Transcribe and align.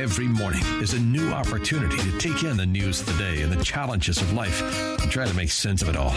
Every 0.00 0.28
morning 0.28 0.62
is 0.80 0.94
a 0.94 0.98
new 0.98 1.28
opportunity 1.28 1.98
to 1.98 2.16
take 2.16 2.42
in 2.42 2.56
the 2.56 2.64
news 2.64 3.02
of 3.02 3.06
the 3.08 3.22
day 3.22 3.42
and 3.42 3.52
the 3.52 3.62
challenges 3.62 4.22
of 4.22 4.32
life 4.32 4.62
and 4.98 5.10
try 5.10 5.26
to 5.26 5.34
make 5.34 5.50
sense 5.50 5.82
of 5.82 5.90
it 5.90 5.96
all. 5.96 6.14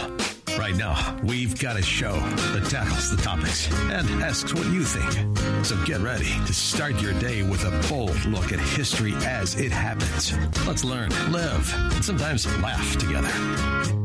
Right 0.58 0.74
now, 0.74 1.20
we've 1.22 1.58
got 1.58 1.78
a 1.78 1.82
show 1.82 2.14
that 2.54 2.66
tackles 2.70 3.14
the 3.14 3.22
topics 3.22 3.70
and 3.90 4.08
asks 4.22 4.54
what 4.54 4.64
you 4.68 4.84
think. 4.84 5.36
So 5.66 5.76
get 5.84 6.00
ready 6.00 6.30
to 6.46 6.54
start 6.54 6.98
your 7.02 7.12
day 7.20 7.42
with 7.42 7.62
a 7.66 7.88
bold 7.90 8.24
look 8.24 8.52
at 8.52 8.58
history 8.58 9.12
as 9.16 9.60
it 9.60 9.70
happens. 9.70 10.32
Let's 10.66 10.82
learn, 10.82 11.10
live, 11.30 11.70
and 11.92 12.02
sometimes 12.02 12.46
laugh 12.62 12.96
together. 12.96 13.32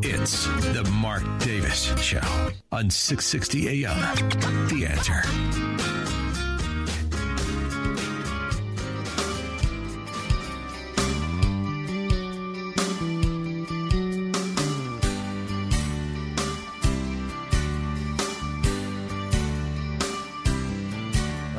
It's 0.04 0.46
the 0.74 0.84
Mark 0.92 1.24
Davis 1.40 1.98
Show 2.02 2.20
on 2.74 2.90
660 2.90 3.86
AM. 3.86 4.68
The 4.68 4.86
answer. 4.86 5.99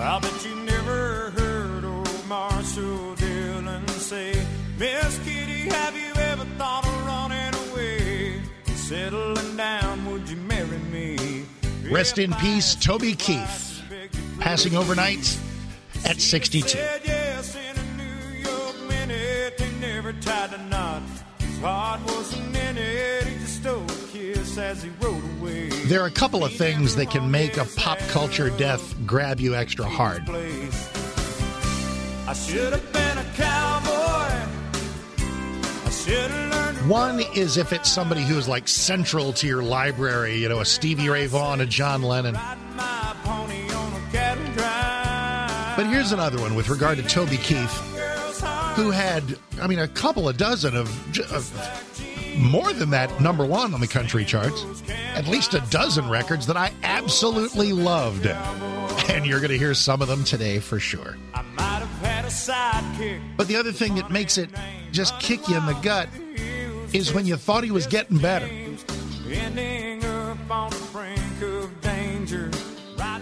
I 0.02 0.18
bet 0.18 0.46
you 0.46 0.54
never 0.56 1.30
heard 1.36 1.84
old 1.84 2.26
Marshall 2.26 3.14
Dillon 3.16 3.86
say, 3.88 4.32
Miss 4.78 5.18
Kitty, 5.18 5.68
have 5.68 5.94
you 5.94 6.10
ever 6.22 6.46
thought 6.56 6.86
of 6.86 7.06
running 7.06 7.54
away? 7.68 8.40
Settling 8.64 9.58
down, 9.58 10.10
would 10.10 10.26
you 10.26 10.36
marry 10.36 10.78
me? 10.90 11.44
Rest 11.90 12.16
in 12.16 12.32
peace, 12.34 12.74
Toby 12.76 13.14
Keith, 13.14 13.82
passing 14.38 14.74
overnight 14.74 15.38
at 16.06 16.18
62. 16.18 16.66
Said 16.66 17.02
yes 17.04 17.54
in 17.56 17.76
a 17.76 17.96
New 17.98 18.38
York 18.38 18.76
minute. 18.88 19.58
They 19.58 19.70
never 19.80 20.14
tied 20.14 20.54
a 20.54 20.62
knot. 20.68 21.02
His 21.40 21.58
heart 21.58 22.00
wasn't 22.06 22.56
in 22.56 22.78
it. 22.78 23.24
He 23.24 23.38
just 23.40 23.56
stole 23.60 23.82
a 23.84 24.08
kiss 24.10 24.56
as 24.56 24.82
he 24.82 24.88
rode. 24.98 25.19
There 25.90 26.00
are 26.00 26.06
a 26.06 26.12
couple 26.12 26.44
of 26.44 26.52
things 26.52 26.94
that 26.94 27.10
can 27.10 27.32
make 27.32 27.56
a 27.56 27.64
pop 27.64 27.98
culture 28.10 28.48
death 28.50 28.94
grab 29.06 29.40
you 29.40 29.56
extra 29.56 29.86
hard. 29.86 30.30
I 30.30 32.32
should 32.32 32.72
have 32.72 32.92
been 32.92 33.18
a 33.18 33.24
cowboy. 33.34 34.46
I 35.18 35.90
should 35.90 36.30
have 36.30 36.76
learned. 36.76 36.88
One 36.88 37.18
is 37.34 37.56
if 37.56 37.72
it's 37.72 37.90
somebody 37.90 38.22
who 38.22 38.38
is 38.38 38.46
like 38.46 38.68
central 38.68 39.32
to 39.32 39.48
your 39.48 39.64
library, 39.64 40.36
you 40.36 40.48
know, 40.48 40.60
a 40.60 40.64
Stevie 40.64 41.08
Ray 41.08 41.26
Vaughan, 41.26 41.60
a 41.60 41.66
John 41.66 42.02
Lennon. 42.02 42.34
my 42.34 43.16
pony 43.24 43.68
on 43.72 43.92
a 43.92 44.10
cattle 44.12 44.44
drive. 44.52 45.76
But 45.76 45.88
here's 45.88 46.12
another 46.12 46.40
one 46.40 46.54
with 46.54 46.68
regard 46.68 46.98
to 46.98 47.02
Toby 47.02 47.38
Keith, 47.38 47.76
who 48.76 48.92
had, 48.92 49.36
I 49.60 49.66
mean, 49.66 49.80
a 49.80 49.88
couple 49.88 50.28
of 50.28 50.36
dozen 50.36 50.76
of, 50.76 50.88
of 51.32 51.52
more 52.40 52.72
than 52.72 52.90
that 52.90 53.20
number 53.20 53.44
one 53.44 53.74
on 53.74 53.80
the 53.80 53.86
country 53.86 54.24
charts, 54.24 54.64
at 55.14 55.26
least 55.26 55.54
a 55.54 55.60
dozen 55.70 56.08
records 56.08 56.46
that 56.46 56.56
I 56.56 56.72
absolutely 56.82 57.72
loved. 57.72 58.26
And 58.26 59.26
you're 59.26 59.40
going 59.40 59.50
to 59.50 59.58
hear 59.58 59.74
some 59.74 60.02
of 60.02 60.08
them 60.08 60.24
today 60.24 60.60
for 60.60 60.78
sure. 60.78 61.16
I 61.34 61.42
might 61.42 61.80
have 61.80 61.88
had 62.02 62.24
a 62.24 62.28
sidekick. 62.28 63.20
But 63.36 63.48
the 63.48 63.56
other 63.56 63.72
thing 63.72 63.96
that 63.96 64.10
makes 64.10 64.38
it 64.38 64.50
just 64.92 65.18
kick 65.20 65.48
you 65.48 65.56
in 65.56 65.66
the 65.66 65.78
gut 65.82 66.08
is 66.92 67.12
when 67.12 67.26
you 67.26 67.36
thought 67.36 67.64
he 67.64 67.70
was 67.70 67.86
getting 67.86 68.18
better. 68.18 68.48
Ending 69.28 70.04
up 70.04 70.38
on 70.50 70.70
the 70.70 70.88
brink 70.92 71.42
of 71.42 71.80
danger. 71.80 72.50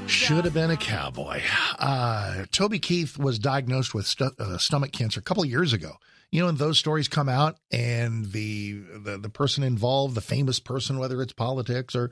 Should 0.07 0.45
have 0.45 0.55
been 0.55 0.71
a 0.71 0.77
cowboy. 0.77 1.43
Uh, 1.79 2.45
Toby 2.51 2.79
Keith 2.79 3.19
was 3.19 3.39
diagnosed 3.39 3.95
with 3.95 4.07
stu- 4.07 4.31
uh, 4.39 4.57
stomach 4.59 4.93
cancer 4.93 5.21
a 5.21 5.23
couple 5.23 5.45
years 5.45 5.73
ago. 5.73 5.93
You 6.31 6.43
know, 6.43 6.49
and 6.49 6.59
those 6.59 6.79
stories 6.79 7.09
come 7.09 7.29
out, 7.29 7.57
and 7.73 8.33
the, 8.33 8.73
the 8.75 9.17
the 9.17 9.31
person 9.31 9.65
involved, 9.65 10.15
the 10.15 10.21
famous 10.21 10.61
person, 10.61 10.99
whether 10.99 11.23
it's 11.23 11.33
politics 11.33 11.97
or 11.97 12.11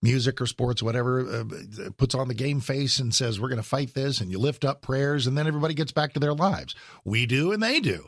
music 0.00 0.40
or 0.40 0.46
sports, 0.46 0.82
whatever, 0.82 1.28
uh, 1.28 1.90
puts 1.98 2.14
on 2.14 2.28
the 2.28 2.34
game 2.34 2.60
face 2.60 2.98
and 2.98 3.14
says, 3.14 3.38
"We're 3.38 3.50
going 3.50 3.60
to 3.60 3.68
fight 3.68 3.92
this," 3.92 4.22
and 4.22 4.30
you 4.30 4.38
lift 4.38 4.64
up 4.64 4.80
prayers, 4.80 5.26
and 5.26 5.36
then 5.36 5.46
everybody 5.46 5.74
gets 5.74 5.92
back 5.92 6.14
to 6.14 6.20
their 6.20 6.32
lives. 6.32 6.74
We 7.04 7.26
do, 7.26 7.52
and 7.52 7.62
they 7.62 7.78
do. 7.78 8.06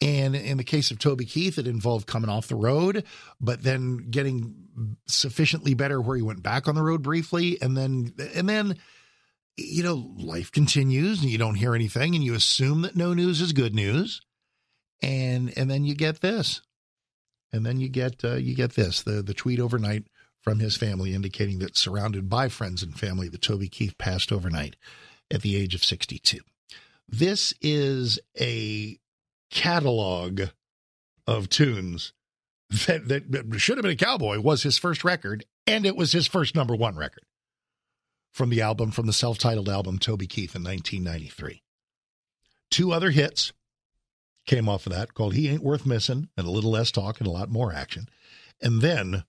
And 0.00 0.36
in 0.36 0.58
the 0.58 0.64
case 0.64 0.90
of 0.90 0.98
Toby 0.98 1.24
Keith, 1.24 1.58
it 1.58 1.66
involved 1.66 2.06
coming 2.06 2.30
off 2.30 2.46
the 2.46 2.54
road, 2.54 3.04
but 3.40 3.62
then 3.62 4.10
getting 4.10 4.54
sufficiently 5.06 5.74
better 5.74 6.00
where 6.00 6.16
he 6.16 6.22
went 6.22 6.42
back 6.42 6.68
on 6.68 6.76
the 6.76 6.82
road 6.82 7.02
briefly, 7.02 7.60
and 7.60 7.76
then 7.76 8.12
and 8.34 8.48
then 8.48 8.76
you 9.56 9.82
know 9.82 10.12
life 10.16 10.52
continues, 10.52 11.22
and 11.22 11.30
you 11.30 11.38
don't 11.38 11.56
hear 11.56 11.74
anything, 11.74 12.14
and 12.14 12.22
you 12.22 12.34
assume 12.34 12.82
that 12.82 12.94
no 12.94 13.12
news 13.12 13.40
is 13.40 13.52
good 13.52 13.74
news, 13.74 14.20
and 15.02 15.56
and 15.56 15.70
then 15.70 15.84
you 15.84 15.94
get 15.94 16.20
this, 16.20 16.62
and 17.52 17.64
then 17.64 17.80
you 17.80 17.88
get 17.88 18.24
uh, 18.24 18.36
you 18.36 18.54
get 18.54 18.74
this 18.74 19.02
the 19.02 19.22
the 19.22 19.34
tweet 19.34 19.60
overnight 19.60 20.04
from 20.40 20.60
his 20.60 20.76
family 20.76 21.14
indicating 21.14 21.58
that 21.58 21.76
surrounded 21.76 22.28
by 22.28 22.48
friends 22.48 22.82
and 22.82 22.98
family, 22.98 23.28
that 23.28 23.42
Toby 23.42 23.68
Keith 23.68 23.98
passed 23.98 24.32
overnight 24.32 24.76
at 25.30 25.42
the 25.42 25.56
age 25.56 25.74
of 25.74 25.84
sixty 25.84 26.18
two. 26.18 26.40
This 27.08 27.54
is 27.60 28.18
a 28.38 28.98
catalog 29.50 30.42
of 31.26 31.48
tunes 31.48 32.12
that, 32.86 33.08
that, 33.08 33.32
that 33.32 33.60
should 33.60 33.78
have 33.78 33.82
been 33.82 33.92
a 33.92 33.96
cowboy 33.96 34.40
was 34.40 34.62
his 34.62 34.78
first 34.78 35.04
record 35.04 35.44
and 35.66 35.86
it 35.86 35.96
was 35.96 36.12
his 36.12 36.26
first 36.26 36.54
number 36.54 36.76
one 36.76 36.96
record 36.96 37.24
from 38.32 38.50
the 38.50 38.60
album 38.60 38.90
from 38.90 39.06
the 39.06 39.12
self-titled 39.12 39.68
album 39.68 39.98
toby 39.98 40.26
keith 40.26 40.54
in 40.54 40.62
1993 40.62 41.62
two 42.70 42.92
other 42.92 43.10
hits 43.10 43.52
came 44.48 44.68
off 44.68 44.86
of 44.86 44.92
that 44.92 45.14
called 45.14 45.34
he 45.34 45.48
ain't 45.48 45.62
worth 45.62 45.86
missing 45.86 46.28
and 46.36 46.46
a 46.46 46.50
little 46.50 46.70
less 46.70 46.90
talk 46.90 47.20
and 47.20 47.28
a 47.28 47.30
lot 47.30 47.50
more 47.50 47.72
action. 47.72 48.08
And 48.60 48.80
then 48.80 49.22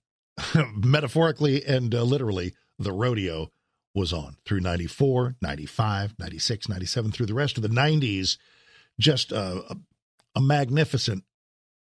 metaphorically 0.74 1.64
and 1.64 1.94
uh, 1.94 2.02
literally 2.02 2.54
the 2.78 2.92
rodeo 2.92 3.52
was 3.94 4.12
on 4.12 4.36
through 4.44 4.60
94 4.60 5.36
95 5.42 6.14
96 6.18 6.68
97 6.68 7.12
through 7.12 7.26
the 7.26 7.34
rest 7.34 7.56
of 7.56 7.62
the 7.62 7.68
90s 7.68 8.38
just 8.98 9.30
a, 9.30 9.62
a, 9.70 9.76
a 10.36 10.40
magnificent 10.40 11.24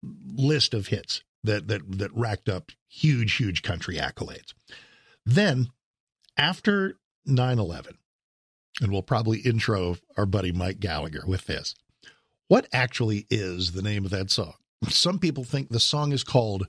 list 0.03 0.73
of 0.73 0.87
hits 0.87 1.23
that 1.43 1.67
that 1.67 1.99
that 1.99 2.13
racked 2.13 2.49
up 2.49 2.71
huge 2.87 3.35
huge 3.35 3.61
country 3.61 3.97
accolades. 3.97 4.53
Then 5.25 5.69
after 6.37 6.97
9-11 7.27 7.97
and 8.81 8.91
we'll 8.91 9.03
probably 9.03 9.39
intro 9.39 9.97
our 10.17 10.25
buddy 10.25 10.51
mike 10.51 10.79
gallagher 10.79 11.23
with 11.27 11.45
this 11.45 11.75
what 12.49 12.67
actually 12.73 13.25
is 13.29 13.71
the 13.71 13.81
name 13.81 14.03
of 14.03 14.11
that 14.11 14.29
song 14.29 14.55
some 14.87 15.19
people 15.19 15.43
think 15.43 15.69
the 15.69 15.79
song 15.79 16.11
is 16.11 16.23
called 16.23 16.67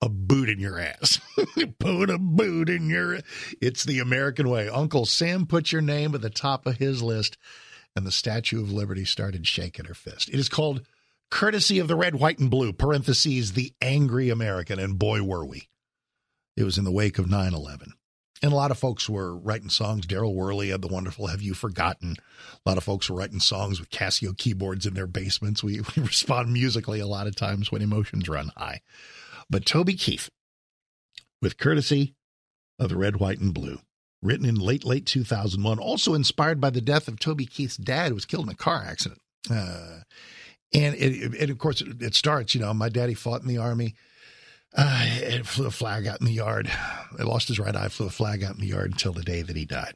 a 0.00 0.08
boot 0.08 0.48
in 0.48 0.60
your 0.60 0.78
ass. 0.78 1.20
put 1.78 2.10
a 2.10 2.18
boot 2.18 2.68
in 2.68 2.88
your. 2.88 3.18
It's 3.60 3.84
the 3.84 3.98
American 3.98 4.48
way. 4.48 4.68
Uncle 4.68 5.06
Sam 5.06 5.46
put 5.46 5.72
your 5.72 5.82
name 5.82 6.14
at 6.14 6.20
the 6.20 6.30
top 6.30 6.66
of 6.66 6.76
his 6.76 7.02
list, 7.02 7.36
and 7.96 8.06
the 8.06 8.12
Statue 8.12 8.60
of 8.60 8.70
Liberty 8.70 9.04
started 9.04 9.46
shaking 9.46 9.86
her 9.86 9.94
fist. 9.94 10.28
It 10.28 10.38
is 10.38 10.48
called 10.48 10.82
"Courtesy 11.30 11.78
of 11.78 11.88
the 11.88 11.96
Red, 11.96 12.14
White, 12.14 12.38
and 12.38 12.50
Blue." 12.50 12.72
Parentheses: 12.72 13.52
the 13.52 13.74
angry 13.82 14.30
American, 14.30 14.78
and 14.78 14.98
boy 14.98 15.22
were 15.22 15.44
we. 15.44 15.68
It 16.56 16.62
was 16.62 16.78
in 16.78 16.84
the 16.84 16.92
wake 16.92 17.18
of 17.18 17.26
9-11. 17.26 17.92
And 18.42 18.52
a 18.52 18.56
lot 18.56 18.70
of 18.70 18.78
folks 18.78 19.08
were 19.08 19.36
writing 19.36 19.68
songs. 19.68 20.06
Daryl 20.06 20.34
Worley 20.34 20.68
had 20.68 20.82
the 20.82 20.88
wonderful 20.88 21.26
Have 21.26 21.42
You 21.42 21.54
Forgotten? 21.54 22.16
A 22.64 22.68
lot 22.68 22.78
of 22.78 22.84
folks 22.84 23.10
were 23.10 23.16
writing 23.16 23.40
songs 23.40 23.80
with 23.80 23.90
Casio 23.90 24.36
keyboards 24.36 24.86
in 24.86 24.94
their 24.94 25.06
basements. 25.06 25.62
We, 25.62 25.80
we 25.96 26.02
respond 26.02 26.52
musically 26.52 27.00
a 27.00 27.06
lot 27.06 27.26
of 27.26 27.34
times 27.34 27.72
when 27.72 27.82
emotions 27.82 28.28
run 28.28 28.52
high. 28.56 28.80
But 29.50 29.66
Toby 29.66 29.94
Keith, 29.94 30.30
with 31.42 31.58
courtesy 31.58 32.14
of 32.78 32.90
the 32.90 32.96
Red, 32.96 33.16
White, 33.16 33.40
and 33.40 33.52
Blue, 33.52 33.80
written 34.22 34.46
in 34.46 34.56
late, 34.56 34.84
late 34.84 35.06
2001, 35.06 35.78
also 35.78 36.14
inspired 36.14 36.60
by 36.60 36.70
the 36.70 36.80
death 36.80 37.08
of 37.08 37.18
Toby 37.18 37.46
Keith's 37.46 37.76
dad, 37.76 38.08
who 38.08 38.14
was 38.14 38.24
killed 38.24 38.46
in 38.46 38.52
a 38.52 38.56
car 38.56 38.84
accident. 38.86 39.20
Uh, 39.50 40.00
and, 40.74 40.94
it, 40.96 41.34
and 41.40 41.50
of 41.50 41.58
course, 41.58 41.80
it, 41.80 42.02
it 42.02 42.14
starts, 42.14 42.54
you 42.54 42.60
know, 42.60 42.74
my 42.74 42.88
daddy 42.88 43.14
fought 43.14 43.40
in 43.40 43.48
the 43.48 43.58
army. 43.58 43.94
Uh, 44.76 45.06
it 45.06 45.46
flew 45.46 45.66
a 45.66 45.70
flag 45.70 46.06
out 46.06 46.20
in 46.20 46.26
the 46.26 46.32
yard. 46.32 46.70
I 47.18 47.22
lost 47.22 47.48
his 47.48 47.58
right 47.58 47.74
eye, 47.74 47.88
flew 47.88 48.06
a 48.06 48.10
flag 48.10 48.42
out 48.44 48.54
in 48.54 48.60
the 48.60 48.66
yard 48.66 48.92
until 48.92 49.12
the 49.12 49.22
day 49.22 49.42
that 49.42 49.56
he 49.56 49.64
died. 49.64 49.94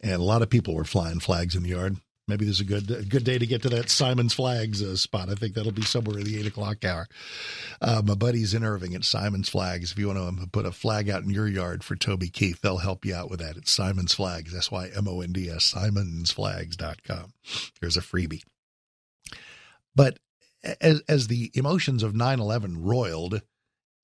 And 0.00 0.12
a 0.12 0.22
lot 0.22 0.42
of 0.42 0.50
people 0.50 0.74
were 0.74 0.84
flying 0.84 1.20
flags 1.20 1.56
in 1.56 1.64
the 1.64 1.70
yard 1.70 1.96
Maybe 2.28 2.44
there's 2.44 2.60
a 2.60 2.64
good 2.64 2.90
a 2.90 3.02
good 3.02 3.24
day 3.24 3.38
to 3.38 3.46
get 3.46 3.62
to 3.62 3.70
that 3.70 3.88
Symonds 3.88 4.34
Flags 4.34 4.82
uh, 4.82 4.96
spot. 4.96 5.30
I 5.30 5.34
think 5.34 5.54
that'll 5.54 5.72
be 5.72 5.82
somewhere 5.82 6.18
in 6.18 6.24
the 6.24 6.38
eight 6.38 6.46
o'clock 6.46 6.84
hour. 6.84 7.08
Uh, 7.80 8.02
my 8.04 8.14
buddies 8.14 8.52
in 8.52 8.62
Irving 8.62 8.94
at 8.94 9.04
Symonds 9.04 9.48
Flags. 9.48 9.92
If 9.92 9.98
you 9.98 10.08
want 10.08 10.38
to 10.38 10.46
put 10.46 10.66
a 10.66 10.70
flag 10.70 11.08
out 11.08 11.22
in 11.22 11.30
your 11.30 11.48
yard 11.48 11.82
for 11.82 11.96
Toby 11.96 12.28
Keith, 12.28 12.60
they'll 12.60 12.78
help 12.78 13.06
you 13.06 13.14
out 13.14 13.30
with 13.30 13.40
that. 13.40 13.56
It's 13.56 13.70
Symonds 13.70 14.12
Flags. 14.12 14.54
S 14.54 14.70
Y 14.70 14.90
M 14.94 15.08
O 15.08 15.22
N 15.22 15.32
D 15.32 15.48
S. 15.48 15.72
SymondsFlags.com. 15.74 17.32
There's 17.80 17.96
a 17.96 18.02
freebie. 18.02 18.44
But 19.96 20.18
as 20.82 21.00
as 21.08 21.28
the 21.28 21.50
emotions 21.54 22.02
of 22.02 22.12
9/11 22.12 22.76
roiled, 22.80 23.40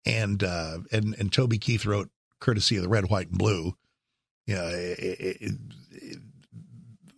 and 0.04 0.42
uh, 0.42 0.78
and 0.92 1.14
and 1.18 1.32
Toby 1.32 1.58
Keith 1.58 1.86
wrote 1.86 2.10
courtesy 2.40 2.76
of 2.76 2.82
the 2.82 2.88
Red, 2.88 3.10
White, 3.10 3.28
and 3.28 3.38
Blue. 3.38 3.76
Yeah, 4.46 4.68
it, 4.68 4.98
it, 5.40 5.52
it, 5.90 6.18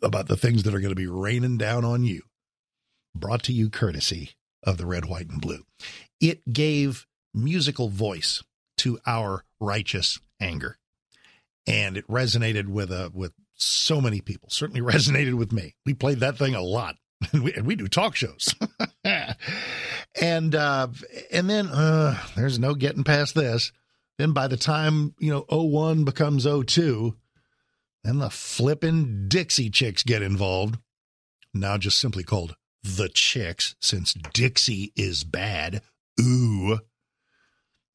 about 0.03 0.29
the 0.29 0.37
things 0.37 0.63
that 0.63 0.75
are 0.75 0.81
going 0.81 0.91
to 0.91 0.95
be 0.95 1.09
raining 1.09 1.59
down 1.59 1.85
on 1.85 2.05
you. 2.05 2.23
Brought 3.15 3.43
to 3.45 3.53
you 3.53 3.71
courtesy 3.71 4.33
of 4.63 4.77
the 4.77 4.87
Red, 4.87 5.07
White, 5.07 5.29
and 5.29 5.41
Blue. 5.41 5.65
It 6.21 6.53
gave 6.53 7.07
musical 7.35 7.89
voice 7.89 8.43
to 8.79 8.99
our 9.07 9.45
righteous 9.61 10.21
anger. 10.41 10.79
And 11.67 11.97
it 11.97 12.07
resonated 12.07 12.69
with 12.69 12.93
uh, 12.93 13.11
with 13.13 13.33
so 13.55 14.01
many 14.01 14.21
people. 14.21 14.49
Certainly 14.51 14.81
resonated 14.93 15.35
with 15.35 15.53
me. 15.53 15.75
We 15.85 15.95
played 15.95 16.21
that 16.21 16.39
thing 16.39 16.55
a 16.55 16.63
lot, 16.63 16.97
and 17.33 17.43
we, 17.43 17.53
and 17.55 17.67
we 17.67 17.75
do 17.75 17.89
talk 17.89 18.15
shows. 18.15 18.55
and 20.21 20.55
uh, 20.55 20.89
and 21.31 21.49
then 21.49 21.69
uh, 21.69 22.19
there's 22.37 22.59
no 22.59 22.75
getting 22.75 23.05
past 23.05 23.35
this. 23.35 23.73
Then 24.19 24.33
by 24.33 24.49
the 24.49 24.57
time 24.57 25.15
you 25.19 25.31
know 25.31 25.45
01 25.49 26.05
becomes 26.05 26.45
02, 26.45 27.17
then 28.05 28.19
the 28.19 28.31
flippin' 28.31 29.29
Dixie 29.29 29.71
Chicks 29.71 30.03
get 30.03 30.23
involved. 30.23 30.79
Now 31.53 31.79
just 31.79 31.99
simply 31.99 32.23
called 32.23 32.57
the 32.83 33.09
Chicks, 33.09 33.75
since 33.81 34.15
Dixie 34.33 34.93
is 34.97 35.25
bad. 35.25 35.83
Ooh. 36.21 36.79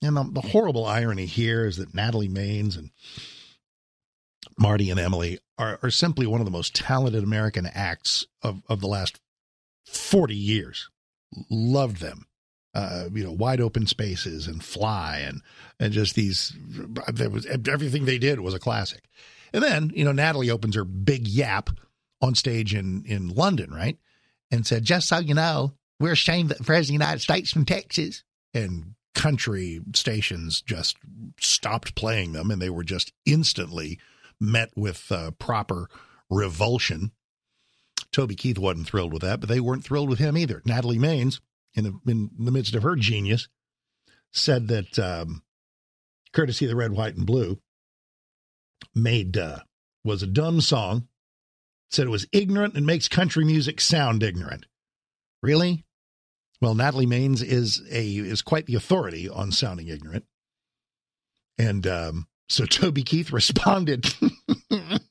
And 0.03 0.17
the, 0.17 0.23
the 0.31 0.41
horrible 0.41 0.85
irony 0.85 1.27
here 1.27 1.65
is 1.65 1.77
that 1.77 1.93
Natalie 1.93 2.27
Maines 2.27 2.77
and 2.77 2.89
Marty 4.57 4.89
and 4.89 4.99
Emily 4.99 5.39
are, 5.57 5.79
are 5.81 5.91
simply 5.91 6.25
one 6.25 6.41
of 6.41 6.45
the 6.45 6.51
most 6.51 6.75
talented 6.75 7.23
American 7.23 7.67
acts 7.71 8.25
of, 8.41 8.61
of 8.67 8.81
the 8.81 8.87
last 8.87 9.19
40 9.85 10.35
years. 10.35 10.89
Loved 11.49 11.97
them. 11.97 12.25
Uh, 12.73 13.09
you 13.13 13.23
know, 13.23 13.31
wide 13.31 13.59
open 13.59 13.85
spaces 13.85 14.47
and 14.47 14.63
fly 14.63 15.19
and 15.25 15.41
and 15.79 15.91
just 15.91 16.15
these. 16.15 16.55
There 17.11 17.29
was 17.29 17.45
everything 17.45 18.05
they 18.05 18.17
did 18.17 18.39
was 18.39 18.53
a 18.53 18.59
classic. 18.59 19.03
And 19.53 19.61
then 19.61 19.91
you 19.93 20.05
know, 20.05 20.13
Natalie 20.13 20.49
opens 20.49 20.75
her 20.75 20.85
big 20.85 21.27
yap 21.27 21.69
on 22.21 22.35
stage 22.35 22.73
in 22.73 23.03
in 23.05 23.29
London, 23.29 23.71
right, 23.71 23.97
and 24.51 24.65
said, 24.65 24.85
"Just 24.85 25.09
so 25.09 25.19
you 25.19 25.33
know, 25.33 25.73
we're 25.99 26.13
ashamed 26.13 26.49
that 26.49 26.59
the 26.59 26.63
president 26.63 26.95
of 26.95 26.99
the 26.99 27.05
United 27.05 27.21
States 27.21 27.51
from 27.51 27.65
Texas." 27.65 28.23
And 28.53 28.95
country 29.13 29.81
stations 29.93 30.61
just 30.61 30.97
stopped 31.39 31.95
playing 31.95 32.31
them, 32.31 32.51
and 32.51 32.61
they 32.61 32.69
were 32.69 32.83
just 32.83 33.11
instantly 33.25 33.99
met 34.39 34.71
with 34.75 35.11
uh, 35.11 35.31
proper 35.31 35.89
revulsion. 36.29 37.11
Toby 38.11 38.35
Keith 38.35 38.57
wasn't 38.57 38.87
thrilled 38.87 39.13
with 39.13 39.21
that, 39.21 39.39
but 39.39 39.49
they 39.49 39.59
weren't 39.59 39.83
thrilled 39.83 40.09
with 40.09 40.19
him 40.19 40.37
either. 40.37 40.61
Natalie 40.65 40.97
Maines, 40.97 41.39
in 41.73 41.83
the, 41.85 41.99
in 42.11 42.29
the 42.37 42.51
midst 42.51 42.75
of 42.75 42.83
her 42.83 42.95
genius, 42.95 43.47
said 44.31 44.67
that 44.67 44.99
um, 44.99 45.43
courtesy 46.33 46.65
of 46.65 46.69
the 46.69 46.75
red, 46.75 46.91
white, 46.91 47.15
and 47.15 47.25
blue 47.25 47.59
made 48.93 49.37
uh, 49.37 49.59
was 50.03 50.23
a 50.23 50.27
dumb 50.27 50.61
song. 50.61 51.07
Said 51.89 52.07
it 52.07 52.11
was 52.11 52.27
ignorant 52.31 52.75
and 52.75 52.85
makes 52.85 53.09
country 53.09 53.43
music 53.43 53.81
sound 53.81 54.23
ignorant. 54.23 54.65
Really? 55.43 55.83
Well, 56.61 56.75
Natalie 56.75 57.07
Maines 57.07 57.43
is 57.43 57.81
a 57.91 58.05
is 58.05 58.41
quite 58.41 58.65
the 58.65 58.75
authority 58.75 59.27
on 59.27 59.51
sounding 59.51 59.87
ignorant, 59.87 60.25
and 61.57 61.85
um, 61.87 62.27
so 62.47 62.65
Toby 62.69 63.03
Keith 63.03 63.31
responded. 63.31 64.13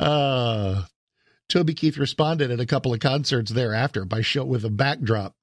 uh, 0.00 0.82
Toby 1.48 1.74
Keith 1.74 1.98
responded 1.98 2.50
at 2.50 2.60
a 2.60 2.66
couple 2.66 2.92
of 2.94 3.00
concerts 3.00 3.50
thereafter 3.50 4.04
by 4.04 4.22
show 4.22 4.44
with 4.44 4.64
a 4.64 4.70
backdrop 4.70 5.34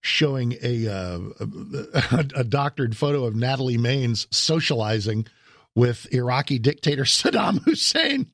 showing 0.00 0.56
a, 0.60 0.88
uh, 0.88 1.20
a, 1.40 2.24
a 2.40 2.44
doctored 2.44 2.96
photo 2.96 3.24
of 3.24 3.36
Natalie 3.36 3.78
Maines 3.78 4.26
socializing 4.34 5.26
with 5.74 6.12
Iraqi 6.12 6.58
dictator 6.58 7.04
Saddam 7.04 7.62
Hussein. 7.62 8.30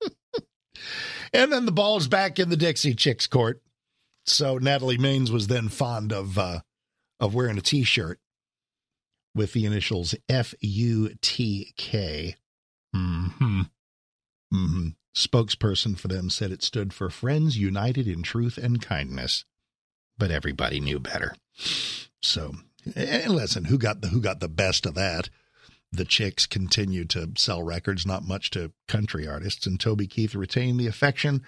and 1.32 1.52
then 1.52 1.66
the 1.66 1.72
ball's 1.72 2.06
back 2.06 2.38
in 2.38 2.48
the 2.48 2.56
Dixie 2.56 2.94
Chicks 2.94 3.26
court. 3.26 3.60
So 4.26 4.58
Natalie 4.58 4.98
Maines 4.98 5.30
was 5.30 5.48
then 5.48 5.68
fond 5.68 6.12
of 6.12 6.38
uh, 6.38 6.60
of 7.18 7.34
wearing 7.34 7.58
a 7.58 7.62
T-shirt 7.62 8.20
with 9.34 9.52
the 9.54 9.64
initials 9.64 10.14
F 10.28 10.54
U 10.60 11.10
T 11.22 11.72
K. 11.76 12.36
Hmm. 12.94 13.62
Hmm. 14.52 14.88
Spokesperson 15.14 15.98
for 15.98 16.08
them 16.08 16.30
said 16.30 16.52
it 16.52 16.62
stood 16.62 16.92
for 16.92 17.10
Friends 17.10 17.58
United 17.58 18.06
in 18.06 18.22
Truth 18.22 18.56
and 18.56 18.80
Kindness, 18.80 19.44
but 20.16 20.30
everybody 20.30 20.80
knew 20.80 21.00
better. 21.00 21.34
So, 22.22 22.54
and 22.94 23.34
listen, 23.34 23.64
who 23.64 23.78
got 23.78 24.00
the 24.00 24.08
who 24.08 24.20
got 24.20 24.40
the 24.40 24.48
best 24.48 24.86
of 24.86 24.94
that? 24.94 25.28
The 25.90 26.04
Chicks 26.04 26.46
continued 26.46 27.10
to 27.10 27.32
sell 27.36 27.62
records, 27.62 28.06
not 28.06 28.22
much 28.22 28.50
to 28.50 28.72
country 28.86 29.26
artists, 29.26 29.66
and 29.66 29.80
Toby 29.80 30.06
Keith 30.06 30.34
retained 30.34 30.78
the 30.78 30.86
affection 30.86 31.42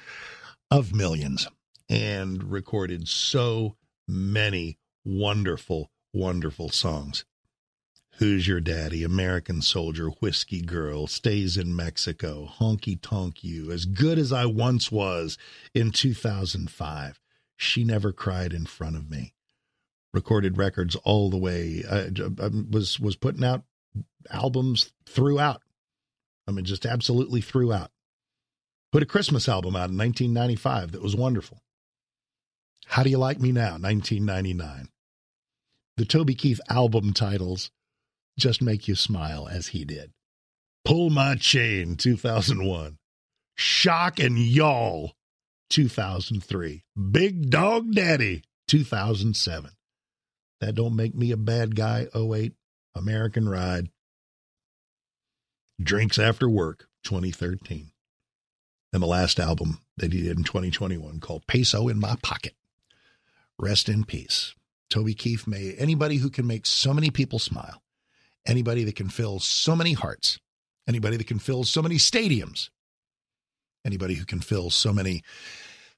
of 0.70 0.94
millions 0.94 1.46
and 1.88 2.50
recorded 2.50 3.06
so 3.06 3.76
many 4.08 4.78
wonderful, 5.04 5.90
wonderful 6.12 6.70
songs. 6.70 7.24
Who's 8.20 8.46
Your 8.46 8.60
Daddy, 8.60 9.02
American 9.02 9.62
Soldier, 9.62 10.08
Whiskey 10.20 10.60
Girl, 10.60 11.06
Stays 11.06 11.56
in 11.56 11.74
Mexico, 11.74 12.46
Honky 12.46 13.00
Tonk 13.00 13.42
You, 13.42 13.72
As 13.72 13.86
Good 13.86 14.18
as 14.18 14.30
I 14.30 14.44
Once 14.44 14.92
Was 14.92 15.38
in 15.72 15.90
2005. 15.90 17.18
She 17.56 17.82
Never 17.82 18.12
Cried 18.12 18.52
in 18.52 18.66
Front 18.66 18.96
of 18.96 19.10
Me. 19.10 19.32
Recorded 20.12 20.58
records 20.58 20.96
all 20.96 21.30
the 21.30 21.38
way. 21.38 21.82
Uh, 21.88 21.96
I, 21.96 21.98
I 21.98 22.44
uh, 22.44 22.46
um, 22.48 22.70
was 22.70 23.00
was 23.00 23.16
putting 23.16 23.42
out 23.42 23.62
albums 24.30 24.92
throughout. 25.06 25.62
I 26.46 26.50
mean, 26.50 26.66
just 26.66 26.84
absolutely 26.84 27.40
throughout. 27.40 27.90
Put 28.92 29.02
a 29.02 29.06
Christmas 29.06 29.48
album 29.48 29.74
out 29.74 29.88
in 29.88 29.96
1995 29.96 30.92
that 30.92 31.02
was 31.02 31.16
wonderful. 31.16 31.62
How 32.84 33.02
Do 33.02 33.08
You 33.08 33.16
Like 33.16 33.40
Me 33.40 33.50
Now, 33.50 33.78
1999. 33.78 34.90
The 35.96 36.04
Toby 36.04 36.34
Keith 36.34 36.60
album 36.68 37.14
titles 37.14 37.70
just 38.40 38.62
make 38.62 38.88
you 38.88 38.94
smile 38.94 39.46
as 39.48 39.68
he 39.68 39.84
did. 39.84 40.10
Pull 40.84 41.10
My 41.10 41.36
Chain, 41.36 41.96
2001. 41.96 42.96
Shock 43.54 44.18
and 44.18 44.38
Y'all, 44.38 45.12
2003. 45.68 46.82
Big 47.10 47.50
Dog 47.50 47.92
Daddy, 47.92 48.42
2007. 48.68 49.70
That 50.60 50.74
Don't 50.74 50.96
Make 50.96 51.14
Me 51.14 51.30
a 51.30 51.36
Bad 51.36 51.76
Guy, 51.76 52.06
08. 52.14 52.54
American 52.94 53.48
Ride. 53.48 53.88
Drinks 55.80 56.18
After 56.18 56.48
Work, 56.48 56.88
2013. 57.04 57.90
And 58.92 59.02
the 59.02 59.06
last 59.06 59.38
album 59.38 59.78
that 59.98 60.12
he 60.12 60.22
did 60.22 60.36
in 60.36 60.44
2021 60.44 61.20
called 61.20 61.46
Peso 61.46 61.88
in 61.88 62.00
My 62.00 62.16
Pocket. 62.22 62.54
Rest 63.58 63.88
in 63.88 64.04
peace. 64.04 64.54
Toby 64.88 65.14
Keith 65.14 65.46
may 65.46 65.74
anybody 65.78 66.16
who 66.16 66.30
can 66.30 66.46
make 66.46 66.66
so 66.66 66.92
many 66.92 67.10
people 67.10 67.38
smile 67.38 67.80
anybody 68.46 68.84
that 68.84 68.96
can 68.96 69.08
fill 69.08 69.38
so 69.38 69.76
many 69.76 69.92
hearts, 69.92 70.38
anybody 70.88 71.16
that 71.16 71.26
can 71.26 71.38
fill 71.38 71.64
so 71.64 71.82
many 71.82 71.96
stadiums, 71.96 72.70
anybody 73.84 74.14
who 74.14 74.24
can 74.24 74.40
fill 74.40 74.70
so 74.70 74.92
many 74.92 75.22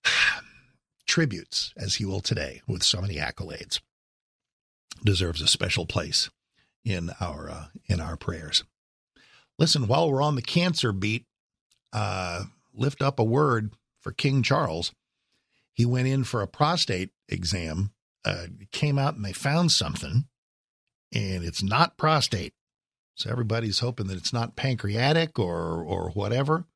tributes 1.06 1.72
as 1.76 1.96
he 1.96 2.04
will 2.04 2.20
today 2.20 2.62
with 2.66 2.82
so 2.82 3.00
many 3.00 3.16
accolades 3.16 3.80
deserves 5.04 5.40
a 5.40 5.48
special 5.48 5.86
place 5.86 6.30
in 6.84 7.10
our 7.20 7.50
uh, 7.50 7.64
in 7.86 8.00
our 8.00 8.16
prayers. 8.16 8.64
Listen, 9.58 9.86
while 9.86 10.10
we're 10.10 10.22
on 10.22 10.34
the 10.34 10.42
cancer 10.42 10.92
beat, 10.92 11.24
uh, 11.92 12.44
lift 12.74 13.02
up 13.02 13.18
a 13.18 13.24
word 13.24 13.72
for 14.00 14.12
King 14.12 14.42
Charles. 14.42 14.92
He 15.72 15.86
went 15.86 16.08
in 16.08 16.24
for 16.24 16.42
a 16.42 16.48
prostate 16.48 17.10
exam, 17.28 17.92
uh, 18.24 18.46
came 18.72 18.98
out 18.98 19.14
and 19.14 19.24
they 19.24 19.32
found 19.32 19.72
something 19.72 20.26
and 21.12 21.44
it's 21.44 21.62
not 21.62 21.96
prostate. 21.96 22.54
So 23.14 23.30
everybody's 23.30 23.80
hoping 23.80 24.06
that 24.06 24.16
it's 24.16 24.32
not 24.32 24.56
pancreatic 24.56 25.38
or 25.38 25.82
or 25.82 26.10
whatever. 26.10 26.66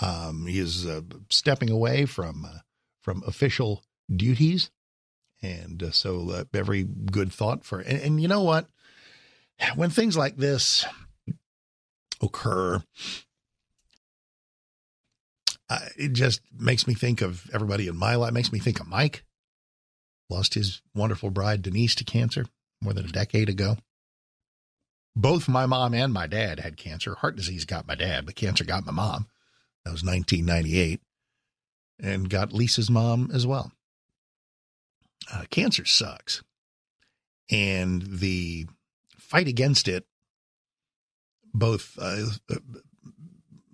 Um, 0.00 0.46
he 0.46 0.58
is 0.58 0.86
uh, 0.86 1.02
stepping 1.30 1.70
away 1.70 2.06
from 2.06 2.44
uh, 2.44 2.58
from 3.02 3.22
official 3.26 3.84
duties, 4.14 4.70
and 5.42 5.82
uh, 5.82 5.90
so 5.90 6.30
uh, 6.30 6.44
every 6.54 6.84
good 6.84 7.32
thought 7.32 7.64
for 7.64 7.80
and, 7.80 8.00
and 8.00 8.22
you 8.22 8.28
know 8.28 8.42
what, 8.42 8.68
when 9.76 9.90
things 9.90 10.16
like 10.16 10.36
this 10.36 10.84
occur, 12.20 12.82
Uh, 15.70 15.78
it 15.96 16.12
just 16.12 16.42
makes 16.56 16.86
me 16.86 16.94
think 16.94 17.22
of 17.22 17.50
everybody 17.52 17.88
in 17.88 17.96
my 17.96 18.14
life. 18.16 18.32
Makes 18.32 18.52
me 18.52 18.58
think 18.58 18.80
of 18.80 18.86
Mike. 18.86 19.24
Lost 20.28 20.54
his 20.54 20.82
wonderful 20.94 21.30
bride 21.30 21.62
Denise 21.62 21.94
to 21.96 22.04
cancer 22.04 22.46
more 22.84 22.92
than 22.92 23.06
a 23.06 23.12
decade 23.12 23.48
ago. 23.48 23.76
Both 25.16 25.48
my 25.48 25.66
mom 25.66 25.94
and 25.94 26.12
my 26.12 26.26
dad 26.26 26.60
had 26.60 26.76
cancer. 26.76 27.14
Heart 27.14 27.36
disease 27.36 27.64
got 27.64 27.86
my 27.86 27.94
dad, 27.94 28.26
but 28.26 28.34
cancer 28.34 28.64
got 28.64 28.84
my 28.84 28.92
mom. 28.92 29.26
That 29.84 29.92
was 29.92 30.02
1998, 30.02 31.00
and 32.00 32.28
got 32.30 32.52
Lisa's 32.52 32.90
mom 32.90 33.30
as 33.32 33.46
well. 33.46 33.72
Uh, 35.32 35.44
cancer 35.50 35.84
sucks, 35.84 36.42
and 37.50 38.02
the 38.02 38.66
fight 39.18 39.46
against 39.46 39.88
it, 39.88 40.04
both 41.52 41.96
uh, 42.00 42.26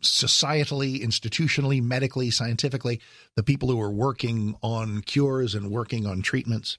societally, 0.03 1.03
institutionally, 1.03 1.83
medically, 1.83 2.31
scientifically, 2.31 3.01
the 3.37 3.43
people 3.43 3.71
who 3.71 3.81
are 3.81 3.91
working 3.91 4.57
on 4.63 5.03
cures 5.03 5.55
and 5.55 5.71
working 5.71 6.07
on 6.07 6.23
treatments, 6.23 6.79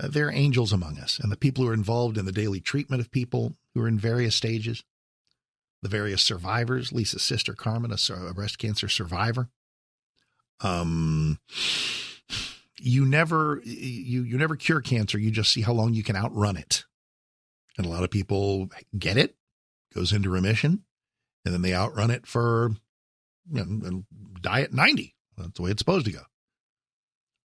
uh, 0.00 0.08
they're 0.08 0.32
angels 0.32 0.72
among 0.72 0.98
us. 0.98 1.18
And 1.18 1.30
the 1.30 1.36
people 1.36 1.64
who 1.64 1.70
are 1.70 1.74
involved 1.74 2.16
in 2.16 2.24
the 2.24 2.32
daily 2.32 2.60
treatment 2.60 3.00
of 3.00 3.10
people 3.10 3.56
who 3.74 3.82
are 3.82 3.88
in 3.88 3.98
various 3.98 4.34
stages, 4.34 4.82
the 5.82 5.88
various 5.88 6.22
survivors, 6.22 6.92
Lisa's 6.92 7.22
sister 7.22 7.54
Carmen, 7.54 7.92
a, 7.92 8.14
a 8.26 8.34
breast 8.34 8.58
cancer 8.58 8.88
survivor. 8.88 9.48
Um, 10.60 11.38
you 12.78 13.04
never 13.04 13.60
you 13.64 14.22
you 14.22 14.38
never 14.38 14.56
cure 14.56 14.80
cancer. 14.80 15.18
You 15.18 15.30
just 15.30 15.52
see 15.52 15.62
how 15.62 15.72
long 15.72 15.94
you 15.94 16.02
can 16.02 16.16
outrun 16.16 16.56
it. 16.56 16.84
And 17.76 17.86
a 17.86 17.90
lot 17.90 18.04
of 18.04 18.10
people 18.10 18.68
get 18.98 19.16
it, 19.16 19.36
goes 19.94 20.12
into 20.12 20.28
remission, 20.28 20.84
and 21.44 21.54
then 21.54 21.62
they 21.62 21.74
outrun 21.74 22.10
it 22.10 22.26
for 22.26 22.72
you 23.50 23.64
know, 23.64 24.02
die 24.40 24.62
at 24.62 24.72
90. 24.72 25.14
That's 25.38 25.52
the 25.52 25.62
way 25.62 25.70
it's 25.70 25.80
supposed 25.80 26.06
to 26.06 26.12
go. 26.12 26.22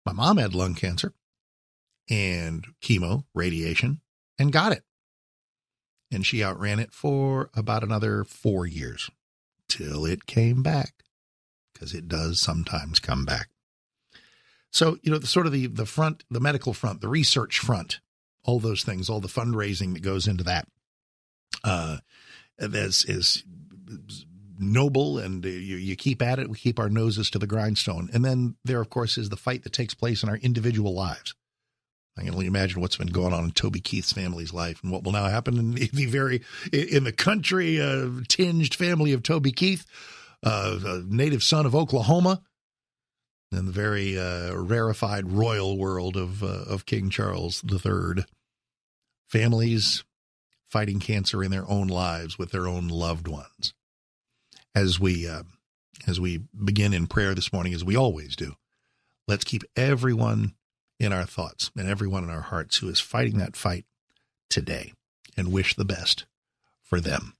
My 0.05 0.13
mom 0.13 0.39
had 0.39 0.55
lung 0.55 0.75
cancer 0.75 1.13
and 2.09 2.67
chemo, 2.83 3.25
radiation, 3.35 4.01
and 4.39 4.53
got 4.53 4.73
it. 4.73 4.83
And 6.11 6.25
she 6.25 6.45
outran 6.45 6.79
it 6.79 6.93
for 6.93 7.51
about 7.55 7.83
another 7.83 8.25
four 8.25 8.67
years 8.67 9.11
till 9.69 10.05
it 10.05 10.27
came 10.27 10.63
back 10.63 11.05
because 11.73 11.95
it 11.95 12.07
does 12.09 12.41
sometimes 12.41 13.01
come 13.01 13.25
back. 13.25 13.49
So, 14.71 14.99
you 15.03 15.11
know, 15.11 15.19
the 15.19 15.27
sort 15.27 15.47
of 15.47 15.53
the, 15.53 15.67
the 15.67 15.87
front, 15.87 16.25
the 16.31 16.41
medical 16.41 16.73
front, 16.73 17.01
the 17.01 17.09
research 17.09 17.59
front, 17.59 18.01
all 18.45 18.61
those 18.61 18.83
things, 18.83 19.09
all 19.09 19.21
the 19.21 19.29
fundraising 19.29 19.95
that 19.95 20.03
goes 20.03 20.27
into 20.27 20.45
that, 20.45 20.69
uh, 21.63 21.99
is, 22.59 23.05
is 23.05 23.45
noble 24.59 25.19
and 25.19 25.45
uh, 25.45 25.49
you, 25.49 25.77
you 25.77 25.97
keep 25.97 26.23
at 26.23 26.39
it. 26.39 26.49
We 26.51 26.59
keep 26.59 26.79
our 26.79 26.89
noses 26.89 27.31
to 27.31 27.39
the 27.39 27.47
grindstone. 27.47 28.11
And 28.13 28.25
then 28.25 28.57
there, 28.65 28.81
of 28.81 28.91
course, 28.91 29.19
is 29.19 29.29
the 29.29 29.37
fight 29.37 29.63
that 29.63 29.73
takes 29.73 29.95
place 29.95 30.23
in 30.23 30.29
our 30.29 30.37
individual 30.37 30.95
lives. 30.95 31.35
I 32.17 32.23
can 32.23 32.35
only 32.35 32.47
imagine 32.47 32.81
what's 32.81 32.97
been 32.97 33.09
going 33.09 33.33
on 33.33 33.45
in 33.45 33.51
Toby 33.51 33.81
Keith's 33.81 34.13
family's 34.13 34.53
life 34.53 34.81
and 34.83 34.93
what 34.93 35.03
will 35.03 35.13
now 35.13 35.25
happen 35.25 35.59
in 35.59 35.73
the 35.73 36.07
very 36.07 36.43
in 36.73 37.05
the 37.05 37.13
country 37.13 37.81
uh, 37.81 38.09
tinged 38.29 38.75
family 38.75 39.13
of 39.13 39.23
Toby 39.23 39.53
Keith, 39.53 39.85
uh, 40.45 40.79
a 40.85 41.03
native 41.07 41.43
son 41.43 41.67
of 41.67 41.75
Oklahoma, 41.75 42.43
and 43.51 43.67
the 43.67 43.73
very 43.73 44.19
uh, 44.19 44.55
rarefied 44.55 45.31
royal 45.31 45.77
world 45.77 46.17
of 46.17 46.43
uh, 46.43 46.65
of 46.69 46.87
King 46.87 47.11
Charles 47.11 47.63
III. 47.65 48.25
Families 49.29 50.05
fighting 50.69 51.01
cancer 51.01 51.43
in 51.43 51.51
their 51.51 51.69
own 51.69 51.89
lives 51.89 52.39
with 52.39 52.53
their 52.53 52.69
own 52.69 52.89
loved 52.89 53.27
ones. 53.27 53.75
As 54.75 55.01
we 55.01 55.29
uh, 55.29 55.43
as 56.07 56.21
we 56.21 56.43
begin 56.65 56.93
in 56.93 57.09
prayer 57.09 57.35
this 57.35 57.53
morning, 57.53 57.75
as 57.75 57.85
we 57.85 57.97
always 57.97 58.37
do, 58.37 58.55
let's 59.27 59.45
keep 59.45 59.65
everyone 59.75 60.55
in 60.99 61.13
our 61.13 61.25
thoughts 61.25 61.71
and 61.77 61.89
everyone 61.89 62.25
in 62.25 62.31
our 62.31 62.43
hearts 62.43 62.79
who 62.79 62.89
is 62.89 63.01
fighting 63.01 63.39
that 63.39 63.57
fight 63.57 63.85
today, 64.49 64.93
and 65.37 65.53
wish 65.53 65.75
the 65.75 65.85
best 65.85 66.27
for 66.83 67.01
them. 67.01 67.35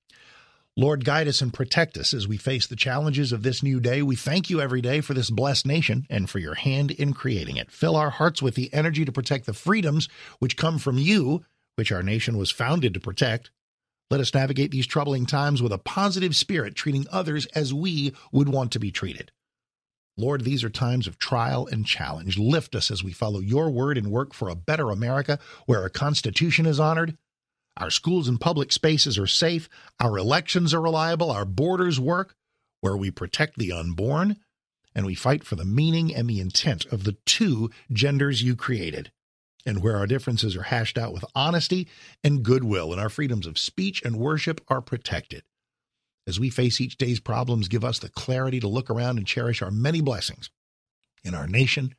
Lord, 0.77 1.05
guide 1.05 1.29
us 1.29 1.41
and 1.41 1.55
protect 1.55 1.97
us 1.97 2.13
as 2.13 2.27
we 2.27 2.37
face 2.37 2.67
the 2.67 2.75
challenges 2.75 3.31
of 3.31 3.45
this 3.45 3.63
new 3.63 3.79
day. 3.79 4.03
We 4.03 4.17
thank 4.17 4.51
you 4.51 4.61
every 4.61 4.81
day 4.81 5.01
for 5.01 5.15
this 5.15 5.31
blessed 5.31 5.67
nation 5.67 6.05
and 6.11 6.29
for 6.29 6.41
your 6.41 6.55
hand 6.55 6.91
in 6.91 7.13
creating 7.13 7.57
it. 7.57 7.71
Fill 7.71 7.95
our 7.95 8.11
hearts 8.11 8.43
with 8.43 8.57
the 8.57 8.75
energy 8.75 9.05
to 9.05 9.13
protect 9.13 9.47
the 9.47 9.53
freedoms 9.53 10.09
which 10.41 10.57
come 10.57 10.79
from 10.79 10.99
you 10.99 11.45
which 11.77 11.93
our 11.93 12.03
nation 12.03 12.37
was 12.37 12.51
founded 12.51 12.95
to 12.95 13.01
protect. 13.01 13.51
Let 14.11 14.21
us 14.21 14.35
navigate 14.35 14.71
these 14.71 14.87
troubling 14.87 15.27
times 15.27 15.63
with 15.63 15.73
a 15.73 15.79
positive 15.79 16.37
spirit, 16.37 16.75
treating 16.75 17.07
others 17.11 17.47
as 17.47 17.75
we 17.75 18.13
would 18.33 18.49
want 18.49 18.73
to 18.73 18.79
be 18.79 18.91
treated. 18.91 19.33
Lord, 20.17 20.45
these 20.45 20.63
are 20.63 20.71
times 20.71 21.07
of 21.07 21.19
trial 21.19 21.67
and 21.67 21.85
challenge. 21.85 22.39
Lift 22.39 22.75
us 22.75 22.91
as 22.91 23.03
we 23.03 23.13
follow 23.13 23.41
your 23.41 23.71
word 23.71 23.99
and 23.99 24.11
work 24.11 24.33
for 24.33 24.49
a 24.49 24.55
better 24.55 24.91
America 24.91 25.39
where 25.67 25.81
our 25.81 25.89
Constitution 25.89 26.67
is 26.67 26.79
honored, 26.79 27.17
our 27.77 27.91
schools 27.91 28.29
and 28.29 28.41
public 28.41 28.71
spaces 28.71 29.19
are 29.19 29.27
safe, 29.27 29.69
our 29.99 30.17
elections 30.17 30.73
are 30.73 30.81
reliable, 30.81 31.31
our 31.31 31.45
borders 31.45 31.99
work, 31.99 32.35
where 32.81 32.97
we 32.97 33.11
protect 33.11 33.59
the 33.59 33.73
unborn, 33.73 34.37
and 34.95 35.05
we 35.05 35.17
fight 35.17 35.43
for 35.43 35.57
the 35.57 35.65
meaning 35.65 36.15
and 36.15 36.31
the 36.31 36.39
intent 36.39 36.87
of 36.87 37.03
the 37.03 37.17
two 37.27 37.71
genders 37.93 38.43
you 38.43 38.55
created 38.55 39.11
and 39.67 39.83
where 39.83 39.97
our 39.97 40.07
differences 40.07 40.57
are 40.57 40.65
hashed 40.65 40.99
out 40.99 41.13
with 41.13 41.25
honesty 41.35 41.89
and 42.23 42.43
goodwill, 42.43 42.93
and 42.93 43.01
our 43.01 43.09
freedoms 43.09 43.47
of 43.47 43.59
speech 43.59 44.03
and 44.05 44.17
worship 44.17 44.61
are 44.69 44.81
protected. 44.81 45.43
As 46.27 46.41
we 46.41 46.51
face 46.51 46.81
each 46.81 46.97
day's 46.97 47.21
problems, 47.21 47.69
give 47.69 47.85
us 47.85 47.99
the 47.99 48.09
clarity 48.09 48.61
to 48.61 48.69
look 48.69 48.89
around 48.89 49.19
and 49.19 49.27
cherish 49.27 49.61
our 49.61 49.71
many 49.71 50.01
blessings 50.01 50.51
in 51.23 51.35
our 51.35 51.47
nation, 51.47 51.95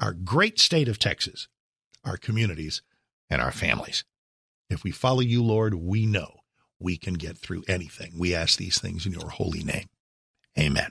our 0.00 0.12
great 0.12 0.58
state 0.58 0.88
of 0.88 0.98
Texas, 0.98 1.48
our 2.04 2.16
communities, 2.16 2.82
and 3.28 3.40
our 3.40 3.52
families. 3.52 4.04
If 4.68 4.82
we 4.82 4.90
follow 4.90 5.20
you, 5.20 5.42
Lord, 5.42 5.74
we 5.74 6.06
know 6.06 6.40
we 6.78 6.96
can 6.96 7.14
get 7.14 7.38
through 7.38 7.64
anything. 7.68 8.14
We 8.18 8.34
ask 8.34 8.58
these 8.58 8.80
things 8.80 9.06
in 9.06 9.12
your 9.12 9.30
holy 9.30 9.62
name. 9.62 9.88
Amen. 10.58 10.90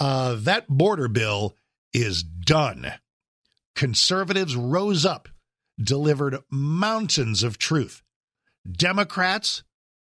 Uh, 0.00 0.36
that 0.40 0.68
border 0.68 1.08
bill 1.08 1.54
is 1.92 2.22
done 2.22 2.94
conservatives 3.74 4.56
rose 4.56 5.04
up, 5.04 5.28
delivered 5.80 6.38
mountains 6.50 7.42
of 7.42 7.58
truth. 7.58 8.02
Democrats 8.70 9.62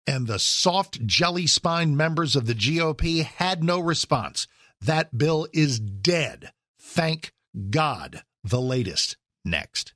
and 0.08 0.26
the 0.26 0.40
soft 0.40 1.06
jelly 1.06 1.46
spine 1.46 1.96
members 1.98 2.36
of 2.36 2.48
the 2.48 2.56
GOP 2.56 3.24
had 3.24 3.64
no 3.64 3.80
response. 3.80 4.48
That 4.82 5.18
bill 5.18 5.48
is 5.54 5.80
dead. 5.80 6.52
Thank 6.80 7.34
God. 7.70 8.24
The 8.44 8.62
latest 8.62 9.18
next. 9.44 9.94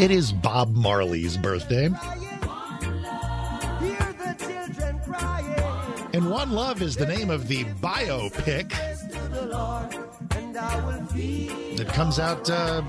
It 0.00 0.10
is 0.10 0.32
Bob 0.32 0.74
Marley's 0.74 1.36
birthday. 1.36 1.90
And 6.20 6.30
One 6.30 6.50
Love 6.50 6.82
is 6.82 6.96
the 6.96 7.06
name 7.06 7.30
of 7.30 7.48
the 7.48 7.64
biopic 7.64 8.68
that 11.78 11.88
comes 11.88 12.18
out 12.18 12.50
uh, 12.50 12.82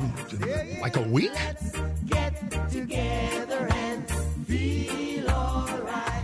like 0.81 0.97
a 0.97 1.01
week. 1.03 1.31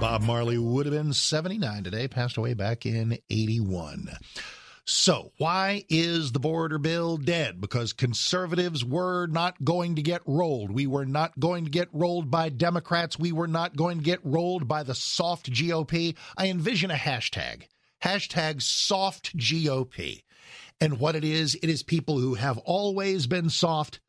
Bob 0.02 0.22
Marley 0.24 0.58
would 0.58 0.86
have 0.86 0.94
been 0.94 1.14
79 1.14 1.86
today, 1.86 2.10
passed 2.10 2.36
away 2.36 2.54
back 2.54 2.86
in 2.86 3.18
81. 3.30 4.10
So, 4.90 5.34
why 5.38 5.84
is 5.90 6.32
the 6.32 6.40
border 6.40 6.78
bill 6.78 7.18
dead? 7.18 7.60
Because 7.60 7.92
conservatives 7.92 8.86
were 8.86 9.28
not 9.28 9.62
going 9.66 9.96
to 9.98 10.02
get 10.02 10.22
rolled. 10.26 10.72
We 10.72 10.88
were 10.88 11.06
not 11.06 11.38
going 11.38 11.66
to 11.66 11.70
get 11.70 11.90
rolled 11.92 12.32
by 12.32 12.48
Democrats. 12.48 13.20
We 13.20 13.34
were 13.34 13.50
not 13.50 13.76
going 13.76 13.98
to 13.98 14.04
get 14.04 14.22
rolled 14.24 14.66
by 14.66 14.84
the 14.84 14.96
soft 14.96 15.52
GOP. 15.52 16.16
I 16.38 16.48
envision 16.48 16.90
a 16.90 16.96
hashtag, 16.96 17.64
hashtag 18.02 18.62
soft 18.62 19.36
GOP. 19.36 20.24
And 20.80 21.02
what 21.02 21.18
it 21.18 21.26
is, 21.26 21.56
it 21.56 21.70
is 21.70 21.84
people 21.84 22.20
who 22.20 22.36
have 22.36 22.58
always 22.60 23.28
been 23.28 23.50
soft. 23.50 24.00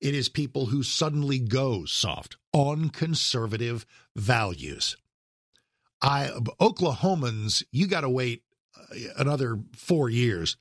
It 0.00 0.14
is 0.14 0.30
people 0.30 0.66
who 0.66 0.82
suddenly 0.82 1.38
go 1.38 1.84
soft 1.84 2.38
on 2.54 2.88
conservative 2.88 3.84
values. 4.16 4.96
I 6.00 6.30
Oklahomans, 6.58 7.62
you 7.72 7.86
got 7.88 8.02
to 8.02 8.08
wait 8.08 8.43
another 9.16 9.58
four 9.74 10.08
years 10.08 10.56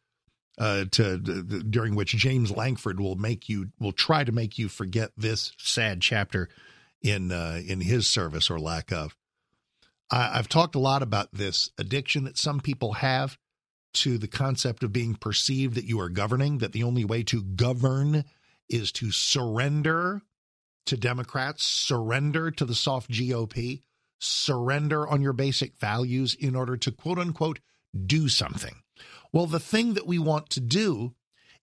uh, 0.57 0.85
to 0.91 1.17
during 1.17 1.95
which 1.95 2.15
James 2.15 2.51
Lankford 2.51 2.99
will 2.99 3.15
make 3.15 3.49
you 3.49 3.69
will 3.79 3.91
try 3.91 4.23
to 4.23 4.31
make 4.31 4.57
you 4.57 4.69
forget 4.69 5.11
this 5.17 5.53
sad 5.57 6.01
chapter 6.01 6.49
in 7.01 7.31
uh, 7.31 7.59
in 7.65 7.81
his 7.81 8.07
service 8.07 8.49
or 8.49 8.59
lack 8.59 8.91
of. 8.91 9.15
I, 10.11 10.37
I've 10.37 10.49
talked 10.49 10.75
a 10.75 10.79
lot 10.79 11.01
about 11.01 11.29
this 11.33 11.71
addiction 11.77 12.23
that 12.25 12.37
some 12.37 12.59
people 12.59 12.93
have 12.93 13.37
to 13.93 14.17
the 14.17 14.27
concept 14.27 14.83
of 14.83 14.93
being 14.93 15.15
perceived 15.15 15.75
that 15.75 15.85
you 15.85 15.99
are 15.99 16.09
governing, 16.09 16.59
that 16.59 16.71
the 16.71 16.83
only 16.83 17.05
way 17.05 17.23
to 17.23 17.43
govern 17.43 18.25
is 18.69 18.91
to 18.93 19.11
surrender 19.11 20.21
to 20.85 20.97
Democrats, 20.97 21.63
surrender 21.63 22.51
to 22.51 22.65
the 22.65 22.75
soft 22.75 23.09
GOP, 23.09 23.81
surrender 24.19 25.07
on 25.07 25.21
your 25.21 25.33
basic 25.33 25.77
values 25.77 26.33
in 26.33 26.55
order 26.55 26.77
to 26.77 26.91
quote 26.91 27.19
unquote 27.19 27.59
do 28.05 28.29
something. 28.29 28.75
Well, 29.31 29.45
the 29.47 29.59
thing 29.59 29.93
that 29.95 30.07
we 30.07 30.19
want 30.19 30.49
to 30.51 30.59
do 30.59 31.13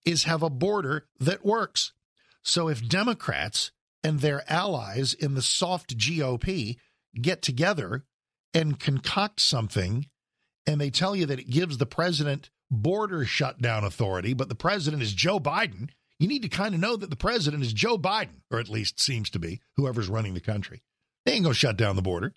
is 0.05 0.23
have 0.23 0.43
a 0.43 0.49
border 0.49 1.05
that 1.19 1.45
works. 1.45 1.93
So 2.43 2.67
if 2.67 2.87
Democrats 2.87 3.71
and 4.03 4.19
their 4.19 4.43
allies 4.51 5.13
in 5.13 5.35
the 5.35 5.41
soft 5.41 5.97
GOP 5.97 6.77
get 7.19 7.41
together 7.41 8.05
and 8.53 8.79
concoct 8.79 9.39
something 9.39 10.07
and 10.65 10.79
they 10.79 10.89
tell 10.89 11.15
you 11.15 11.25
that 11.27 11.39
it 11.39 11.49
gives 11.49 11.77
the 11.77 11.85
president 11.85 12.49
border 12.69 13.25
shutdown 13.25 13.83
authority, 13.83 14.33
but 14.33 14.49
the 14.49 14.55
president 14.55 15.01
is 15.01 15.13
Joe 15.13 15.39
Biden, 15.39 15.89
you 16.19 16.27
need 16.27 16.43
to 16.43 16.49
kind 16.49 16.73
of 16.75 16.81
know 16.81 16.95
that 16.95 17.09
the 17.09 17.15
president 17.15 17.63
is 17.63 17.73
Joe 17.73 17.97
Biden, 17.97 18.41
or 18.51 18.59
at 18.59 18.69
least 18.69 18.99
seems 18.99 19.29
to 19.31 19.39
be, 19.39 19.59
whoever's 19.75 20.09
running 20.09 20.33
the 20.33 20.39
country. 20.39 20.83
They 21.25 21.33
ain't 21.33 21.43
going 21.43 21.53
to 21.53 21.59
shut 21.59 21.77
down 21.77 21.95
the 21.95 22.01
border. 22.01 22.33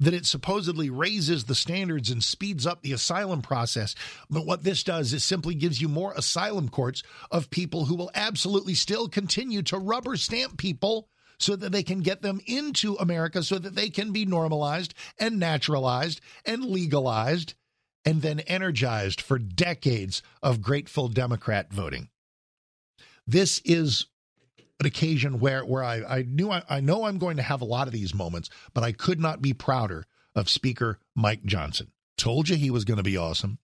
That 0.00 0.14
it 0.14 0.26
supposedly 0.26 0.90
raises 0.90 1.44
the 1.44 1.54
standards 1.54 2.10
and 2.10 2.22
speeds 2.22 2.66
up 2.66 2.82
the 2.82 2.92
asylum 2.92 3.42
process. 3.42 3.94
But 4.30 4.46
what 4.46 4.64
this 4.64 4.82
does 4.82 5.12
is 5.12 5.24
simply 5.24 5.54
gives 5.54 5.80
you 5.80 5.88
more 5.88 6.12
asylum 6.16 6.68
courts 6.68 7.02
of 7.30 7.50
people 7.50 7.86
who 7.86 7.94
will 7.96 8.10
absolutely 8.14 8.74
still 8.74 9.08
continue 9.08 9.62
to 9.62 9.78
rubber 9.78 10.16
stamp 10.16 10.56
people 10.58 11.08
so 11.38 11.56
that 11.56 11.72
they 11.72 11.82
can 11.82 12.00
get 12.00 12.22
them 12.22 12.40
into 12.46 12.94
America 12.96 13.42
so 13.42 13.58
that 13.58 13.74
they 13.74 13.90
can 13.90 14.12
be 14.12 14.24
normalized 14.24 14.94
and 15.18 15.38
naturalized 15.38 16.20
and 16.44 16.64
legalized 16.64 17.54
and 18.04 18.22
then 18.22 18.40
energized 18.40 19.20
for 19.20 19.38
decades 19.38 20.22
of 20.42 20.62
grateful 20.62 21.08
Democrat 21.08 21.72
voting. 21.72 22.08
This 23.26 23.60
is 23.64 24.06
an 24.80 24.86
occasion 24.86 25.40
where 25.40 25.64
where 25.64 25.82
I, 25.82 26.02
I 26.02 26.22
knew 26.22 26.50
I, 26.50 26.62
I 26.68 26.80
know 26.80 27.04
I'm 27.04 27.18
going 27.18 27.36
to 27.36 27.42
have 27.42 27.60
a 27.60 27.66
lot 27.66 27.86
of 27.86 27.92
these 27.92 28.14
moments, 28.14 28.50
but 28.74 28.84
I 28.84 28.92
could 28.92 29.20
not 29.20 29.40
be 29.40 29.52
prouder 29.52 30.06
of 30.34 30.50
Speaker 30.50 30.98
Mike 31.14 31.44
Johnson. 31.44 31.92
Told 32.16 32.48
you 32.48 32.56
he 32.56 32.70
was 32.70 32.84
going 32.84 32.98
to 32.98 33.02
be 33.02 33.16
awesome. 33.16 33.58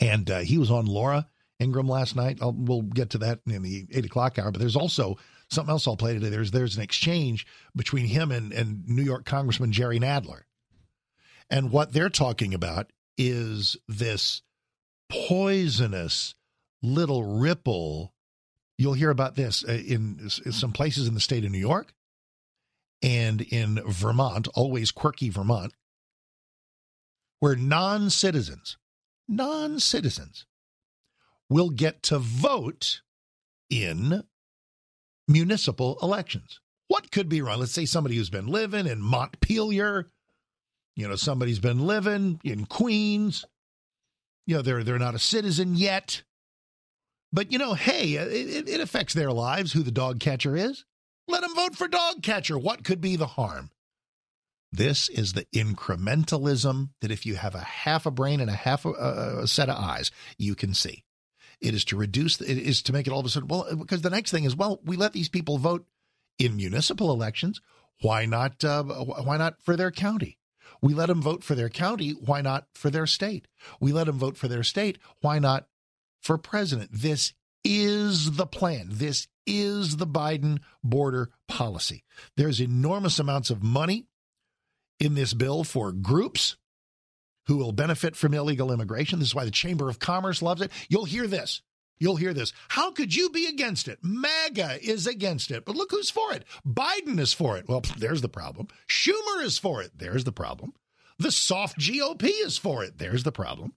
And 0.00 0.30
uh, 0.30 0.38
he 0.40 0.56
was 0.56 0.70
on 0.70 0.86
Laura 0.86 1.28
Ingraham 1.58 1.88
last 1.88 2.16
night. 2.16 2.38
I'll, 2.40 2.52
we'll 2.52 2.82
get 2.82 3.10
to 3.10 3.18
that 3.18 3.40
in 3.46 3.62
the 3.62 3.86
eight 3.90 4.06
o'clock 4.06 4.38
hour. 4.38 4.50
But 4.50 4.60
there's 4.60 4.76
also 4.76 5.18
something 5.50 5.70
else 5.70 5.86
I'll 5.86 5.96
play 5.96 6.14
today. 6.14 6.30
There's 6.30 6.50
there's 6.50 6.76
an 6.76 6.82
exchange 6.82 7.46
between 7.76 8.06
him 8.06 8.32
and, 8.32 8.52
and 8.52 8.88
New 8.88 9.02
York 9.02 9.24
Congressman 9.26 9.72
Jerry 9.72 10.00
Nadler. 10.00 10.42
And 11.50 11.70
what 11.70 11.92
they're 11.92 12.08
talking 12.08 12.54
about 12.54 12.92
is 13.18 13.76
this 13.88 14.42
poisonous 15.10 16.34
little 16.82 17.24
ripple. 17.24 18.14
You'll 18.80 18.94
hear 18.94 19.10
about 19.10 19.34
this 19.34 19.62
uh, 19.62 19.72
in 19.72 20.30
some 20.30 20.72
places 20.72 21.06
in 21.06 21.12
the 21.12 21.20
state 21.20 21.44
of 21.44 21.50
New 21.50 21.58
York 21.58 21.92
and 23.02 23.42
in 23.42 23.78
Vermont, 23.86 24.48
always 24.54 24.90
quirky 24.90 25.28
Vermont, 25.28 25.74
where 27.40 27.56
non 27.56 28.08
citizens, 28.08 28.78
non 29.28 29.80
citizens 29.80 30.46
will 31.50 31.68
get 31.68 32.02
to 32.04 32.18
vote 32.18 33.02
in 33.68 34.24
municipal 35.28 35.98
elections. 36.02 36.60
What 36.88 37.10
could 37.10 37.28
be 37.28 37.42
wrong? 37.42 37.60
Let's 37.60 37.72
say 37.72 37.84
somebody 37.84 38.16
who's 38.16 38.30
been 38.30 38.46
living 38.46 38.86
in 38.86 39.02
Montpelier, 39.02 40.10
you 40.96 41.06
know, 41.06 41.16
somebody's 41.16 41.60
been 41.60 41.86
living 41.86 42.40
in 42.44 42.64
Queens, 42.64 43.44
you 44.46 44.56
know, 44.56 44.62
they're 44.62 44.82
they're 44.82 44.98
not 44.98 45.14
a 45.14 45.18
citizen 45.18 45.74
yet. 45.74 46.22
But 47.32 47.52
you 47.52 47.58
know, 47.58 47.74
hey, 47.74 48.14
it, 48.14 48.68
it 48.68 48.80
affects 48.80 49.14
their 49.14 49.32
lives 49.32 49.72
who 49.72 49.82
the 49.82 49.90
dog 49.90 50.20
catcher 50.20 50.56
is. 50.56 50.84
Let 51.28 51.42
them 51.42 51.54
vote 51.54 51.76
for 51.76 51.86
dog 51.86 52.22
catcher. 52.22 52.58
What 52.58 52.84
could 52.84 53.00
be 53.00 53.16
the 53.16 53.26
harm? 53.26 53.70
This 54.72 55.08
is 55.08 55.32
the 55.32 55.46
incrementalism 55.54 56.90
that 57.00 57.10
if 57.10 57.26
you 57.26 57.36
have 57.36 57.54
a 57.54 57.60
half 57.60 58.06
a 58.06 58.10
brain 58.10 58.40
and 58.40 58.50
a 58.50 58.54
half 58.54 58.84
a, 58.84 58.90
a 59.42 59.46
set 59.46 59.68
of 59.68 59.76
eyes, 59.76 60.10
you 60.38 60.54
can 60.54 60.74
see. 60.74 61.04
It 61.60 61.74
is 61.74 61.84
to 61.86 61.96
reduce, 61.96 62.40
it 62.40 62.56
is 62.56 62.82
to 62.82 62.92
make 62.92 63.06
it 63.06 63.12
all 63.12 63.20
of 63.20 63.26
a 63.26 63.28
sudden, 63.28 63.48
well, 63.48 63.76
because 63.76 64.02
the 64.02 64.10
next 64.10 64.30
thing 64.30 64.44
is, 64.44 64.56
well, 64.56 64.80
we 64.84 64.96
let 64.96 65.12
these 65.12 65.28
people 65.28 65.58
vote 65.58 65.86
in 66.38 66.56
municipal 66.56 67.12
elections. 67.12 67.60
Why 68.00 68.26
not, 68.26 68.64
uh, 68.64 68.82
why 68.82 69.36
not 69.36 69.60
for 69.60 69.76
their 69.76 69.90
county? 69.90 70.38
We 70.80 70.94
let 70.94 71.06
them 71.06 71.20
vote 71.20 71.44
for 71.44 71.54
their 71.54 71.68
county. 71.68 72.12
Why 72.12 72.40
not 72.40 72.66
for 72.72 72.88
their 72.90 73.06
state? 73.06 73.46
We 73.80 73.92
let 73.92 74.06
them 74.06 74.18
vote 74.18 74.38
for 74.38 74.48
their 74.48 74.62
state. 74.62 74.98
Why 75.20 75.38
not 75.38 75.66
for 76.20 76.38
president? 76.38 76.90
This 76.92 77.32
is 77.64 78.32
the 78.32 78.46
plan. 78.46 78.88
This 78.90 79.28
is 79.46 79.96
the 79.96 80.06
Biden 80.06 80.58
border 80.82 81.30
policy. 81.48 82.04
There's 82.36 82.60
enormous 82.60 83.18
amounts 83.18 83.50
of 83.50 83.62
money 83.62 84.06
in 84.98 85.14
this 85.14 85.34
bill 85.34 85.64
for 85.64 85.92
groups 85.92 86.56
who 87.46 87.56
will 87.56 87.72
benefit 87.72 88.14
from 88.14 88.34
illegal 88.34 88.70
immigration. 88.70 89.18
This 89.18 89.28
is 89.28 89.34
why 89.34 89.44
the 89.44 89.50
Chamber 89.50 89.88
of 89.88 89.98
Commerce 89.98 90.42
loves 90.42 90.62
it. 90.62 90.70
You'll 90.88 91.06
hear 91.06 91.26
this. 91.26 91.62
You'll 91.98 92.16
hear 92.16 92.32
this. 92.32 92.52
How 92.68 92.92
could 92.92 93.14
you 93.14 93.28
be 93.28 93.46
against 93.46 93.86
it? 93.86 93.98
MAGA 94.02 94.78
is 94.82 95.06
against 95.06 95.50
it. 95.50 95.64
But 95.66 95.76
look 95.76 95.90
who's 95.90 96.10
for 96.10 96.32
it. 96.32 96.44
Biden 96.66 97.18
is 97.18 97.32
for 97.32 97.58
it. 97.58 97.68
Well, 97.68 97.82
there's 97.98 98.22
the 98.22 98.28
problem. 98.28 98.68
Schumer 98.88 99.42
is 99.42 99.58
for 99.58 99.82
it. 99.82 99.92
There's 99.96 100.24
the 100.24 100.32
problem. 100.32 100.72
The 101.18 101.30
soft 101.30 101.78
GOP 101.78 102.30
is 102.44 102.56
for 102.56 102.82
it. 102.82 102.96
There's 102.96 103.24
the 103.24 103.32
problem. 103.32 103.74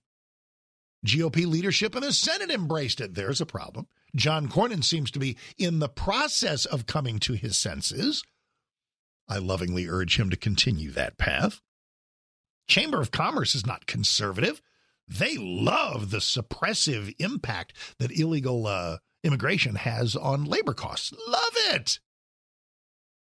GOP 1.04 1.46
leadership 1.46 1.94
in 1.94 2.02
the 2.02 2.12
Senate 2.12 2.50
embraced 2.50 3.00
it. 3.00 3.14
There's 3.14 3.40
a 3.40 3.46
problem. 3.46 3.86
John 4.16 4.48
Cornyn 4.48 4.82
seems 4.82 5.10
to 5.12 5.18
be 5.18 5.36
in 5.58 5.78
the 5.78 5.88
process 5.88 6.64
of 6.64 6.86
coming 6.86 7.18
to 7.20 7.34
his 7.34 7.56
senses. 7.56 8.22
I 9.28 9.38
lovingly 9.38 9.88
urge 9.88 10.18
him 10.18 10.30
to 10.30 10.36
continue 10.36 10.90
that 10.92 11.18
path. 11.18 11.60
Chamber 12.66 13.00
of 13.00 13.10
Commerce 13.10 13.54
is 13.54 13.66
not 13.66 13.86
conservative. 13.86 14.62
They 15.06 15.36
love 15.36 16.10
the 16.10 16.18
suppressive 16.18 17.14
impact 17.18 17.74
that 17.98 18.18
illegal 18.18 18.66
uh, 18.66 18.98
immigration 19.22 19.74
has 19.74 20.16
on 20.16 20.44
labor 20.44 20.72
costs. 20.72 21.12
Love 21.28 21.52
it. 21.70 21.98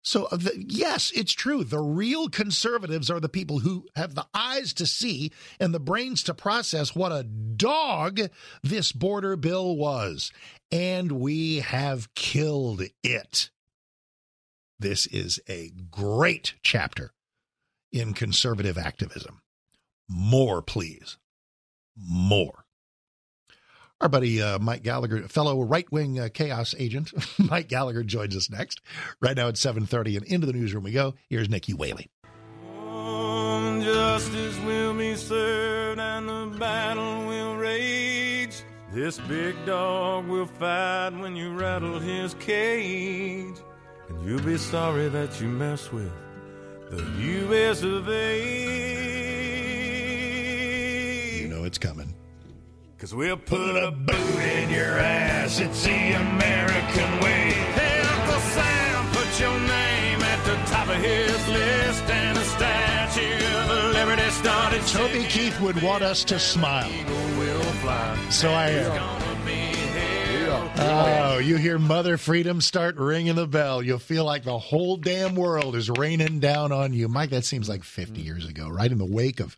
So, 0.07 0.27
uh, 0.27 0.37
the, 0.37 0.65
yes, 0.69 1.11
it's 1.17 1.33
true. 1.33 1.65
The 1.65 1.81
real 1.81 2.29
conservatives 2.29 3.11
are 3.11 3.19
the 3.19 3.29
people 3.29 3.59
who 3.59 3.87
have 3.97 4.15
the 4.15 4.29
eyes 4.33 4.73
to 4.75 4.87
see 4.87 5.33
and 5.59 5.75
the 5.75 5.81
brains 5.81 6.23
to 6.25 6.35
process 6.35 6.95
what 6.95 7.11
a 7.11 7.25
dog 7.25 8.21
this 8.63 8.93
border 8.93 9.35
bill 9.35 9.77
was. 9.77 10.31
And 10.71 11.11
we 11.11 11.57
have 11.57 12.15
killed 12.15 12.83
it. 13.03 13.51
This 14.79 15.09
is 15.09 15.41
a 15.49 15.73
great 15.91 16.55
chapter 16.63 17.11
in 17.91 18.15
conservative 18.15 18.79
activism. 18.79 19.43
More, 20.09 20.63
please. 20.63 21.19
More. 21.97 22.66
Our 24.01 24.09
buddy 24.11 24.43
uh, 24.43 24.59
Mike 24.59 24.83
Gallagher, 24.83 25.23
fellow 25.29 25.63
right-wing 25.63 26.21
uh, 26.21 26.29
chaos 26.33 26.75
agent, 26.79 27.13
Mike 27.39 27.69
Gallagher 27.69 28.03
joins 28.03 28.37
us 28.37 28.51
next. 28.51 28.83
Right 29.21 29.37
now 29.37 29.49
at 29.49 29.55
7.30 29.55 30.19
and 30.19 30.27
into 30.27 30.47
the 30.47 30.53
newsroom 30.53 30.85
we 30.85 30.93
go. 30.93 31.15
Here's 31.31 31.49
Nikki 31.49 31.73
Whaley. 31.73 32.11
Justice 33.83 34.59
will 34.65 34.95
be 34.95 35.15
served 35.15 36.01
and 36.01 36.29
the 36.29 36.59
battle 36.59 37.27
will 37.27 37.57
rage. 37.57 38.63
This 38.93 39.19
big 39.21 39.55
dog 39.65 40.27
will 40.27 40.47
fight 40.47 41.11
when 41.11 41.37
you 41.37 41.55
rattle 41.55 41.99
his 41.99 42.35
cage. 42.35 43.57
And 44.09 44.27
you'll 44.27 44.43
be 44.43 44.59
sorry 44.59 45.09
that 45.09 45.41
you 45.41 45.49
mess 45.49 45.93
with 45.93 46.13
the 46.91 47.03
U.S. 47.03 47.83
of 47.83 48.09
A. 48.09 48.41
You 51.41 51.49
know 51.49 51.65
it's 51.65 51.79
coming. 51.79 52.06
Cause 52.99 53.15
we'll 53.15 53.37
put 53.37 53.77
a 53.77 53.91
boot 53.91 54.41
in 54.41 54.71
your 54.71 54.99
ass. 54.99 55.61
It's 55.61 55.85
the 55.85 56.13
American 56.13 57.21
way. 57.21 57.53
Hey, 57.77 58.01
Uncle 58.01 58.41
Sam, 58.41 59.07
put 59.13 59.39
your 59.39 59.61
name 59.61 60.23
at 60.23 60.45
the 60.47 60.57
top 60.71 60.89
of 60.89 60.97
his 60.97 61.49
list. 61.49 62.05
And 62.05 62.39
a 62.39 62.45
statue 62.45 63.71
of 63.71 63.93
liberty 63.93 64.31
started. 64.31 64.81
Toby 64.87 65.25
Keith 65.25 65.61
would 65.61 65.83
want 65.83 66.05
us 66.05 66.25
to 66.25 66.39
smile. 66.39 66.91
So 68.31 68.51
I 68.51 68.73
uh, 68.73 68.95
am. 68.95 69.16
Gonna 70.77 71.05
be 71.05 71.11
hell 71.11 71.27
Oh, 71.37 71.39
you 71.39 71.57
hear 71.57 71.79
Mother 71.79 72.17
Freedom 72.17 72.63
start 72.63 72.97
ringing 72.97 73.35
the 73.35 73.47
bell. 73.47 73.83
You'll 73.83 73.99
feel 73.99 74.25
like 74.25 74.45
the 74.45 74.59
whole 74.59 74.97
damn 74.97 75.35
world 75.35 75.77
is 75.77 75.91
raining 75.91 76.41
down 76.41 76.73
on 76.73 76.95
you. 76.95 77.09
Mike, 77.09 77.29
that 77.29 77.45
seems 77.45 77.69
like 77.69 77.85
50 77.85 78.23
years 78.23 78.47
ago, 78.47 78.71
right? 78.71 78.91
In 78.91 78.97
the 78.97 79.05
wake 79.05 79.41
of 79.41 79.55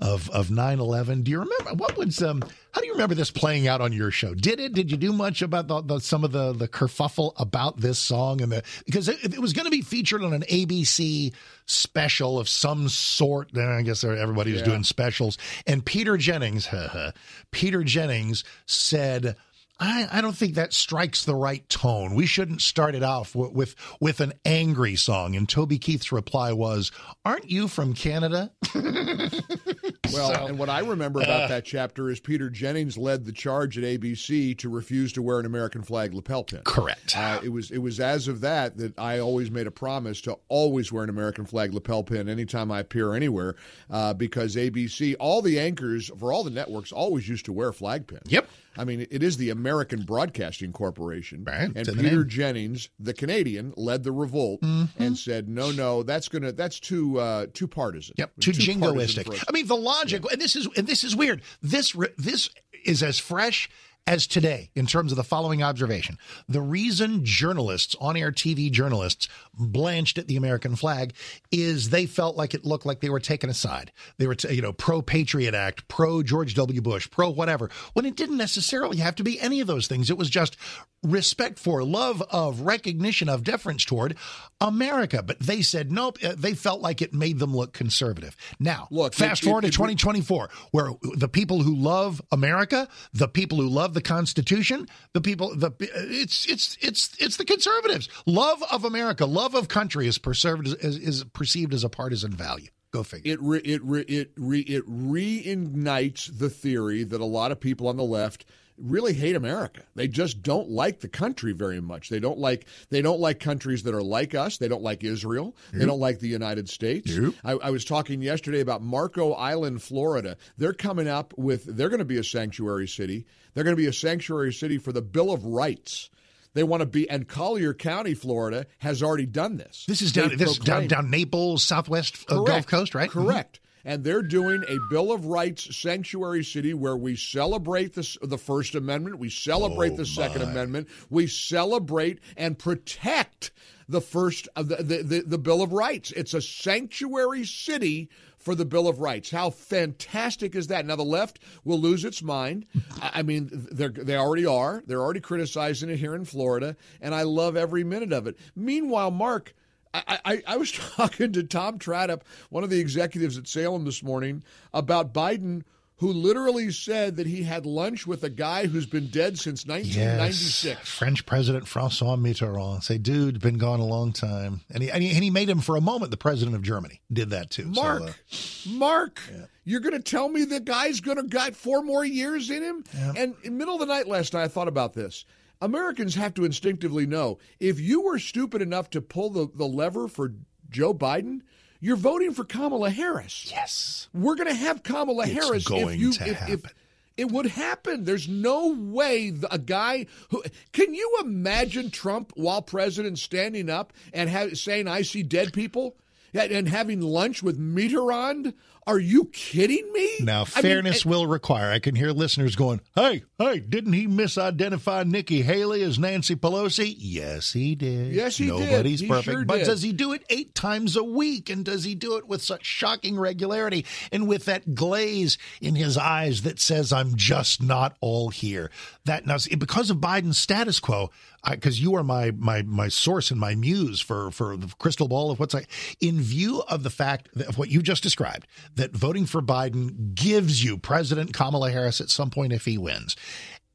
of 0.00 0.30
of 0.30 0.48
9/11. 0.48 1.22
Do 1.24 1.30
you 1.30 1.40
remember 1.40 1.74
what 1.74 1.98
was 1.98 2.22
um 2.22 2.42
how 2.72 2.80
do 2.80 2.86
you 2.86 2.92
remember 2.92 3.14
this 3.14 3.30
playing 3.30 3.68
out 3.68 3.82
on 3.82 3.92
your 3.92 4.10
show? 4.10 4.32
Did 4.32 4.60
it? 4.60 4.72
Did 4.72 4.90
you 4.90 4.96
do 4.96 5.12
much 5.12 5.42
about 5.42 5.68
the, 5.68 5.82
the 5.82 5.98
some 6.00 6.24
of 6.24 6.32
the 6.32 6.54
the 6.54 6.68
kerfuffle 6.68 7.34
about 7.36 7.78
this 7.78 7.98
song 7.98 8.40
and 8.40 8.50
the 8.50 8.62
because 8.86 9.08
it, 9.08 9.22
it 9.34 9.40
was 9.40 9.52
going 9.52 9.66
to 9.66 9.70
be 9.70 9.82
featured 9.82 10.24
on 10.24 10.32
an 10.32 10.42
ABC 10.42 11.34
special 11.66 12.38
of 12.38 12.48
some 12.48 12.88
sort. 12.88 13.50
Then 13.52 13.68
I 13.68 13.82
guess 13.82 14.04
everybody 14.04 14.52
was 14.52 14.62
doing 14.62 14.84
specials. 14.84 15.36
And 15.66 15.84
Peter 15.84 16.16
Jennings, 16.16 16.66
Peter 17.50 17.84
Jennings 17.84 18.42
said 18.64 19.36
I, 19.80 20.06
I 20.12 20.20
don't 20.20 20.36
think 20.36 20.54
that 20.56 20.74
strikes 20.74 21.24
the 21.24 21.34
right 21.34 21.66
tone. 21.70 22.14
We 22.14 22.26
shouldn't 22.26 22.60
start 22.60 22.94
it 22.94 23.02
off 23.02 23.34
with, 23.34 23.52
with, 23.52 23.76
with 23.98 24.20
an 24.20 24.34
angry 24.44 24.94
song. 24.94 25.34
And 25.34 25.48
Toby 25.48 25.78
Keith's 25.78 26.12
reply 26.12 26.52
was, 26.52 26.92
"Aren't 27.24 27.50
you 27.50 27.66
from 27.66 27.94
Canada?" 27.94 28.52
well, 30.14 30.34
so, 30.34 30.46
and 30.46 30.58
what 30.58 30.68
I 30.68 30.80
remember 30.80 31.20
about 31.20 31.42
uh, 31.42 31.48
that 31.48 31.64
chapter 31.64 32.10
is 32.10 32.20
Peter 32.20 32.50
Jennings 32.50 32.96
led 32.96 33.24
the 33.24 33.32
charge 33.32 33.78
at 33.78 33.84
ABC 33.84 34.56
to 34.58 34.68
refuse 34.68 35.12
to 35.14 35.22
wear 35.22 35.38
an 35.38 35.46
American 35.46 35.82
flag 35.82 36.14
lapel 36.14 36.44
pin. 36.44 36.62
Correct. 36.64 37.16
Uh, 37.16 37.40
it 37.42 37.50
was 37.50 37.70
it 37.70 37.78
was 37.78 38.00
as 38.00 38.28
of 38.28 38.40
that 38.40 38.76
that 38.78 38.98
I 38.98 39.18
always 39.18 39.50
made 39.50 39.66
a 39.66 39.70
promise 39.70 40.20
to 40.22 40.38
always 40.48 40.92
wear 40.92 41.04
an 41.04 41.10
American 41.10 41.46
flag 41.46 41.74
lapel 41.74 42.02
pin 42.02 42.28
anytime 42.28 42.70
I 42.70 42.80
appear 42.80 43.14
anywhere, 43.14 43.56
uh, 43.90 44.14
because 44.14 44.56
ABC, 44.56 45.16
all 45.18 45.42
the 45.42 45.58
anchors 45.58 46.10
for 46.18 46.32
all 46.32 46.44
the 46.44 46.50
networks 46.50 46.92
always 46.92 47.28
used 47.28 47.44
to 47.46 47.52
wear 47.52 47.72
flag 47.72 48.06
pins. 48.06 48.22
Yep. 48.26 48.48
I 48.76 48.84
mean, 48.84 49.06
it 49.10 49.22
is 49.22 49.36
the 49.36 49.50
American 49.50 50.02
Broadcasting 50.02 50.72
Corporation. 50.72 51.44
Right. 51.44 51.70
And 51.74 51.86
Peter 51.98 52.24
Jennings, 52.24 52.88
the 53.00 53.12
Canadian, 53.12 53.74
led 53.76 54.04
the 54.04 54.12
revolt 54.12 54.60
mm-hmm. 54.60 55.02
and 55.02 55.18
said, 55.18 55.48
"No, 55.48 55.72
no, 55.72 56.02
that's 56.02 56.28
gonna 56.28 56.52
that's 56.52 56.78
too 56.78 57.18
uh, 57.18 57.46
too 57.52 57.66
partisan. 57.66 58.14
Yep, 58.18 58.32
too, 58.40 58.52
too 58.52 58.72
jingoistic. 58.72 59.44
I 59.48 59.52
mean, 59.52 59.66
the 59.66 59.76
logic, 60.00 60.24
and 60.32 60.40
this 60.40 60.56
is 60.56 60.68
and 60.76 60.86
this 60.86 61.04
is 61.04 61.14
weird. 61.14 61.42
This 61.62 61.94
this 62.16 62.48
is 62.84 63.02
as 63.02 63.18
fresh 63.18 63.68
as 64.06 64.26
today 64.26 64.70
in 64.74 64.86
terms 64.86 65.12
of 65.12 65.16
the 65.16 65.24
following 65.24 65.62
observation. 65.62 66.18
The 66.48 66.60
reason 66.60 67.24
journalists, 67.24 67.94
on 68.00 68.16
air 68.16 68.32
TV 68.32 68.70
journalists, 68.70 69.28
blanched 69.54 70.18
at 70.18 70.26
the 70.26 70.36
American 70.36 70.76
flag 70.76 71.14
is 71.52 71.90
they 71.90 72.06
felt 72.06 72.36
like 72.36 72.54
it 72.54 72.64
looked 72.64 72.86
like 72.86 73.00
they 73.00 73.10
were 73.10 73.20
taken 73.20 73.50
aside. 73.50 73.92
They 74.18 74.26
were, 74.26 74.36
you 74.48 74.62
know, 74.62 74.72
pro 74.72 75.02
Patriot 75.02 75.54
Act, 75.54 75.86
pro 75.88 76.22
George 76.22 76.54
W. 76.54 76.80
Bush, 76.80 77.10
pro 77.10 77.30
whatever, 77.30 77.70
when 77.92 78.06
it 78.06 78.16
didn't 78.16 78.36
necessarily 78.36 78.98
have 78.98 79.14
to 79.16 79.22
be 79.22 79.40
any 79.40 79.60
of 79.60 79.66
those 79.66 79.86
things. 79.86 80.10
It 80.10 80.18
was 80.18 80.30
just 80.30 80.56
respect 81.02 81.58
for, 81.58 81.82
love 81.82 82.22
of, 82.30 82.62
recognition 82.62 83.28
of, 83.28 83.42
deference 83.42 83.84
toward 83.84 84.16
America. 84.60 85.22
But 85.22 85.38
they 85.40 85.62
said 85.62 85.90
nope. 85.90 86.18
Uh, 86.22 86.34
they 86.36 86.54
felt 86.54 86.80
like 86.80 87.00
it 87.00 87.14
made 87.14 87.38
them 87.38 87.56
look 87.56 87.72
conservative. 87.72 88.36
Now, 88.58 88.88
look, 88.90 89.14
fast 89.14 89.42
it, 89.42 89.46
forward 89.46 89.64
it, 89.64 89.68
to 89.68 89.72
2024, 89.72 90.50
where 90.72 90.90
the 91.14 91.28
people 91.28 91.62
who 91.62 91.74
love 91.74 92.20
America, 92.32 92.88
the 93.12 93.28
people 93.28 93.58
who 93.58 93.68
love 93.68 93.89
the 93.94 94.02
Constitution, 94.02 94.88
the 95.12 95.20
people, 95.20 95.54
the 95.54 95.72
it's 95.80 96.46
it's 96.46 96.76
it's 96.80 97.14
it's 97.18 97.36
the 97.36 97.44
conservatives. 97.44 98.08
Love 98.26 98.62
of 98.70 98.84
America, 98.84 99.26
love 99.26 99.54
of 99.54 99.68
country 99.68 100.06
is 100.06 100.18
perceived 100.18 100.66
as, 100.66 100.96
is 100.96 101.24
perceived 101.24 101.74
as 101.74 101.84
a 101.84 101.88
partisan 101.88 102.32
value. 102.32 102.68
Go 102.92 103.02
figure. 103.04 103.32
It 103.32 103.40
re, 103.40 103.58
it 103.60 103.82
re, 103.84 104.00
it 104.02 104.32
re, 104.36 104.60
it 104.60 104.84
reignites 104.88 106.38
the 106.38 106.50
theory 106.50 107.04
that 107.04 107.20
a 107.20 107.24
lot 107.24 107.52
of 107.52 107.60
people 107.60 107.86
on 107.86 107.96
the 107.96 108.04
left 108.04 108.44
really 108.80 109.12
hate 109.12 109.36
America. 109.36 109.82
They 109.94 110.08
just 110.08 110.42
don't 110.42 110.70
like 110.70 111.00
the 111.00 111.08
country 111.08 111.52
very 111.52 111.80
much. 111.80 112.08
They 112.08 112.20
don't 112.20 112.38
like 112.38 112.66
they 112.90 113.02
don't 113.02 113.20
like 113.20 113.40
countries 113.40 113.82
that 113.84 113.94
are 113.94 114.02
like 114.02 114.34
us. 114.34 114.58
They 114.58 114.68
don't 114.68 114.82
like 114.82 115.04
Israel. 115.04 115.56
Yep. 115.72 115.80
They 115.80 115.86
don't 115.86 116.00
like 116.00 116.18
the 116.20 116.28
United 116.28 116.68
States. 116.68 117.10
Yep. 117.10 117.34
I, 117.44 117.52
I, 117.52 117.70
was 117.70 117.84
talking 117.84 118.22
yesterday 118.22 118.60
about 118.60 118.82
Marco 118.82 119.32
Island, 119.32 119.82
Florida. 119.82 120.36
They're 120.58 120.72
coming 120.72 121.08
up 121.08 121.34
with 121.36 121.64
they're 121.64 121.88
going 121.88 122.00
to 122.00 122.04
be 122.04 122.18
a 122.18 122.24
sanctuary 122.24 122.88
city. 122.88 123.26
They're 123.54 123.64
going 123.64 123.76
to 123.76 123.82
be 123.82 123.88
a 123.88 123.92
sanctuary 123.92 124.52
city 124.52 124.78
for 124.78 124.92
the 124.92 125.02
Bill 125.02 125.32
of 125.32 125.44
Rights. 125.44 126.10
They 126.52 126.64
want 126.64 126.80
to 126.80 126.86
be, 126.86 127.08
and 127.08 127.28
Collier 127.28 127.72
County, 127.74 128.14
Florida, 128.14 128.66
has 128.78 129.04
already 129.04 129.26
done 129.26 129.56
this. 129.56 129.84
This 129.86 130.02
is 130.02 130.10
down, 130.10 130.36
this 130.36 130.58
down, 130.58 130.88
down 130.88 131.08
Naples, 131.08 131.62
Southwest 131.62 132.24
uh, 132.28 132.42
Gulf 132.42 132.66
Coast, 132.66 132.94
right? 132.94 133.08
Correct. 133.08 133.58
Mm-hmm 133.58 133.66
and 133.84 134.04
they're 134.04 134.22
doing 134.22 134.64
a 134.68 134.78
Bill 134.90 135.12
of 135.12 135.26
Rights 135.26 135.76
sanctuary 135.76 136.44
city 136.44 136.74
where 136.74 136.96
we 136.96 137.16
celebrate 137.16 137.94
the, 137.94 138.18
the 138.22 138.38
First 138.38 138.74
Amendment, 138.74 139.18
we 139.18 139.30
celebrate 139.30 139.92
oh 139.92 139.96
the 139.96 140.06
Second 140.06 140.42
Amendment, 140.42 140.88
we 141.08 141.26
celebrate 141.26 142.20
and 142.36 142.58
protect 142.58 143.50
the 143.88 144.00
first 144.00 144.48
uh, 144.54 144.62
the, 144.62 144.76
the, 144.76 145.02
the, 145.02 145.20
the 145.22 145.38
Bill 145.38 145.62
of 145.62 145.72
Rights. 145.72 146.12
It's 146.12 146.34
a 146.34 146.40
sanctuary 146.40 147.44
city 147.44 148.08
for 148.38 148.54
the 148.54 148.64
Bill 148.64 148.88
of 148.88 149.00
Rights. 149.00 149.30
How 149.30 149.50
fantastic 149.50 150.54
is 150.54 150.68
that? 150.68 150.86
Now 150.86 150.96
the 150.96 151.02
left 151.02 151.40
will 151.64 151.78
lose 151.78 152.04
its 152.04 152.22
mind. 152.22 152.66
I 153.00 153.22
mean, 153.22 153.50
they 153.70 153.88
they 153.88 154.16
already 154.16 154.46
are. 154.46 154.82
They're 154.86 155.02
already 155.02 155.20
criticizing 155.20 155.90
it 155.90 155.98
here 155.98 156.14
in 156.14 156.24
Florida, 156.24 156.76
and 157.00 157.14
I 157.14 157.22
love 157.22 157.56
every 157.56 157.84
minute 157.84 158.12
of 158.12 158.26
it. 158.26 158.38
Meanwhile, 158.54 159.10
Mark, 159.10 159.54
I, 159.92 160.18
I, 160.24 160.42
I, 160.46 160.56
was 160.56 160.72
talking 160.96 161.32
to 161.32 161.42
Tom 161.42 161.78
Tradup, 161.78 162.24
one 162.50 162.64
of 162.64 162.70
the 162.70 162.80
executives 162.80 163.38
at 163.38 163.48
Salem 163.48 163.84
this 163.84 164.02
morning, 164.02 164.42
about 164.72 165.12
Biden, 165.12 165.62
who 165.96 166.12
literally 166.12 166.70
said 166.70 167.16
that 167.16 167.26
he 167.26 167.42
had 167.42 167.66
lunch 167.66 168.06
with 168.06 168.24
a 168.24 168.30
guy 168.30 168.66
who's 168.66 168.86
been 168.86 169.08
dead 169.08 169.38
since 169.38 169.66
1996. 169.66 170.64
Yes. 170.64 170.88
French 170.88 171.26
President 171.26 171.68
Francois 171.68 172.16
Mitterrand. 172.16 172.82
Say, 172.82 172.96
dude, 172.96 173.40
been 173.40 173.58
gone 173.58 173.80
a 173.80 173.84
long 173.84 174.12
time. 174.12 174.62
And 174.70 174.82
he, 174.82 174.90
and 174.90 175.02
he, 175.02 175.10
and 175.10 175.22
he 175.22 175.28
made 175.28 175.50
him 175.50 175.60
for 175.60 175.76
a 175.76 175.80
moment 175.80 176.10
the 176.10 176.16
president 176.16 176.56
of 176.56 176.62
Germany. 176.62 177.02
Did 177.12 177.30
that 177.30 177.50
too. 177.50 177.66
Mark, 177.66 178.14
so, 178.28 178.70
uh, 178.70 178.74
Mark, 178.74 179.20
yeah. 179.30 179.44
you're 179.64 179.80
going 179.80 179.92
to 179.92 180.02
tell 180.02 180.28
me 180.30 180.46
the 180.46 180.60
guy's 180.60 181.00
going 181.00 181.18
to 181.18 181.24
got 181.24 181.54
four 181.54 181.82
more 181.82 182.04
years 182.04 182.48
in 182.48 182.62
him? 182.62 182.84
Yeah. 182.94 183.12
And 183.16 183.34
in 183.42 183.52
the 183.52 183.58
middle 183.58 183.74
of 183.74 183.80
the 183.80 183.86
night 183.86 184.08
last 184.08 184.32
night, 184.32 184.44
I 184.44 184.48
thought 184.48 184.68
about 184.68 184.94
this. 184.94 185.26
Americans 185.60 186.14
have 186.14 186.34
to 186.34 186.44
instinctively 186.44 187.06
know 187.06 187.38
if 187.58 187.78
you 187.80 188.02
were 188.02 188.18
stupid 188.18 188.62
enough 188.62 188.90
to 188.90 189.00
pull 189.00 189.30
the, 189.30 189.48
the 189.54 189.66
lever 189.66 190.08
for 190.08 190.32
Joe 190.70 190.94
Biden, 190.94 191.40
you're 191.80 191.96
voting 191.96 192.32
for 192.32 192.44
Kamala 192.44 192.90
Harris. 192.90 193.48
Yes. 193.50 194.08
We're 194.12 194.36
going 194.36 194.48
to 194.48 194.54
have 194.54 194.82
Kamala 194.82 195.24
it's 195.24 195.32
Harris 195.32 195.64
going 195.64 195.94
if 195.94 196.00
you 196.00 196.12
to 196.12 196.28
if, 196.28 196.36
happen. 196.36 196.54
if 196.54 196.74
it 197.16 197.30
would 197.30 197.46
happen. 197.46 198.04
There's 198.04 198.28
no 198.28 198.68
way 198.68 199.34
a 199.50 199.58
guy 199.58 200.06
who 200.30 200.42
can 200.72 200.94
you 200.94 201.18
imagine 201.20 201.90
Trump 201.90 202.32
while 202.34 202.62
president 202.62 203.18
standing 203.18 203.68
up 203.68 203.92
and 204.12 204.30
have, 204.30 204.56
saying 204.58 204.88
I 204.88 205.02
see 205.02 205.22
dead 205.22 205.52
people 205.52 205.96
and 206.32 206.68
having 206.68 207.00
lunch 207.00 207.42
with 207.42 207.58
Mitterrand 207.58 208.54
are 208.86 208.98
you 208.98 209.26
kidding 209.26 209.92
me? 209.92 210.10
Now, 210.20 210.44
fairness 210.44 211.04
I 211.04 211.08
mean, 211.08 211.14
eh, 211.14 211.16
will 211.16 211.26
require. 211.26 211.70
I 211.70 211.78
can 211.78 211.94
hear 211.94 212.10
listeners 212.10 212.56
going, 212.56 212.80
"Hey, 212.94 213.24
hey, 213.38 213.60
didn't 213.60 213.92
he 213.92 214.06
misidentify 214.06 215.06
Nikki 215.06 215.42
Haley 215.42 215.82
as 215.82 215.98
Nancy 215.98 216.34
Pelosi?" 216.34 216.94
Yes, 216.98 217.52
he 217.52 217.74
did. 217.74 218.12
Yes, 218.12 218.36
he 218.36 218.46
Nobody's 218.46 218.68
did. 218.68 218.72
Nobody's 218.72 219.02
perfect, 219.02 219.24
sure 219.24 219.44
but 219.44 219.58
did. 219.58 219.66
does 219.66 219.82
he 219.82 219.92
do 219.92 220.12
it 220.12 220.24
eight 220.30 220.54
times 220.54 220.96
a 220.96 221.04
week? 221.04 221.50
And 221.50 221.64
does 221.64 221.84
he 221.84 221.94
do 221.94 222.16
it 222.16 222.26
with 222.26 222.42
such 222.42 222.64
shocking 222.64 223.18
regularity 223.18 223.84
and 224.10 224.26
with 224.26 224.46
that 224.46 224.74
glaze 224.74 225.38
in 225.60 225.74
his 225.74 225.96
eyes 225.96 226.42
that 226.42 226.58
says, 226.58 226.92
"I'm 226.92 227.16
just 227.16 227.62
not 227.62 227.96
all 228.00 228.30
here"? 228.30 228.70
That 229.04 229.26
now, 229.26 229.36
because 229.58 229.90
of 229.90 229.98
Biden's 229.98 230.38
status 230.38 230.80
quo, 230.80 231.10
because 231.48 231.80
you 231.80 231.94
are 231.94 232.04
my 232.04 232.32
my 232.32 232.62
my 232.62 232.88
source 232.88 233.30
and 233.30 233.40
my 233.40 233.54
muse 233.54 234.00
for 234.00 234.30
for 234.30 234.56
the 234.56 234.68
crystal 234.78 235.08
ball 235.08 235.30
of 235.30 235.38
what's 235.38 235.54
like. 235.54 235.68
In 236.00 236.20
view 236.20 236.62
of 236.68 236.82
the 236.82 236.90
fact 236.90 237.28
of 237.36 237.58
what 237.58 237.70
you 237.70 237.82
just 237.82 238.02
described 238.02 238.46
that 238.76 238.92
voting 238.92 239.26
for 239.26 239.42
Biden 239.42 240.14
gives 240.14 240.64
you 240.64 240.78
President 240.78 241.32
Kamala 241.32 241.70
Harris 241.70 242.00
at 242.00 242.10
some 242.10 242.30
point 242.30 242.52
if 242.52 242.64
he 242.64 242.78
wins. 242.78 243.16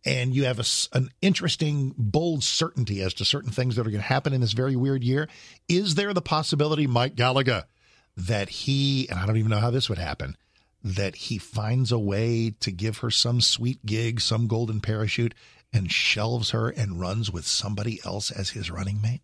And 0.05 0.35
you 0.35 0.45
have 0.45 0.59
a, 0.59 0.65
an 0.95 1.09
interesting, 1.21 1.93
bold 1.97 2.43
certainty 2.43 3.01
as 3.01 3.13
to 3.15 3.25
certain 3.25 3.51
things 3.51 3.75
that 3.75 3.87
are 3.87 3.91
going 3.91 4.01
to 4.01 4.07
happen 4.07 4.33
in 4.33 4.41
this 4.41 4.53
very 4.53 4.75
weird 4.75 5.03
year. 5.03 5.27
Is 5.67 5.95
there 5.95 6.13
the 6.13 6.21
possibility, 6.21 6.85
Mike 6.85 7.15
Gallagher, 7.15 7.65
that 8.15 8.49
he, 8.49 9.09
and 9.09 9.19
I 9.19 9.25
don't 9.25 9.37
even 9.37 9.49
know 9.49 9.59
how 9.59 9.71
this 9.71 9.89
would 9.89 9.97
happen, 9.97 10.37
that 10.83 11.15
he 11.15 11.39
finds 11.39 11.91
a 11.91 11.97
way 11.97 12.51
to 12.59 12.71
give 12.71 12.99
her 12.99 13.09
some 13.09 13.41
sweet 13.41 13.83
gig, 13.85 14.21
some 14.21 14.47
golden 14.47 14.79
parachute, 14.79 15.33
and 15.73 15.91
shelves 15.91 16.51
her 16.51 16.69
and 16.69 16.99
runs 16.99 17.31
with 17.31 17.47
somebody 17.47 17.99
else 18.05 18.29
as 18.29 18.51
his 18.51 18.69
running 18.69 19.01
mate? 19.01 19.21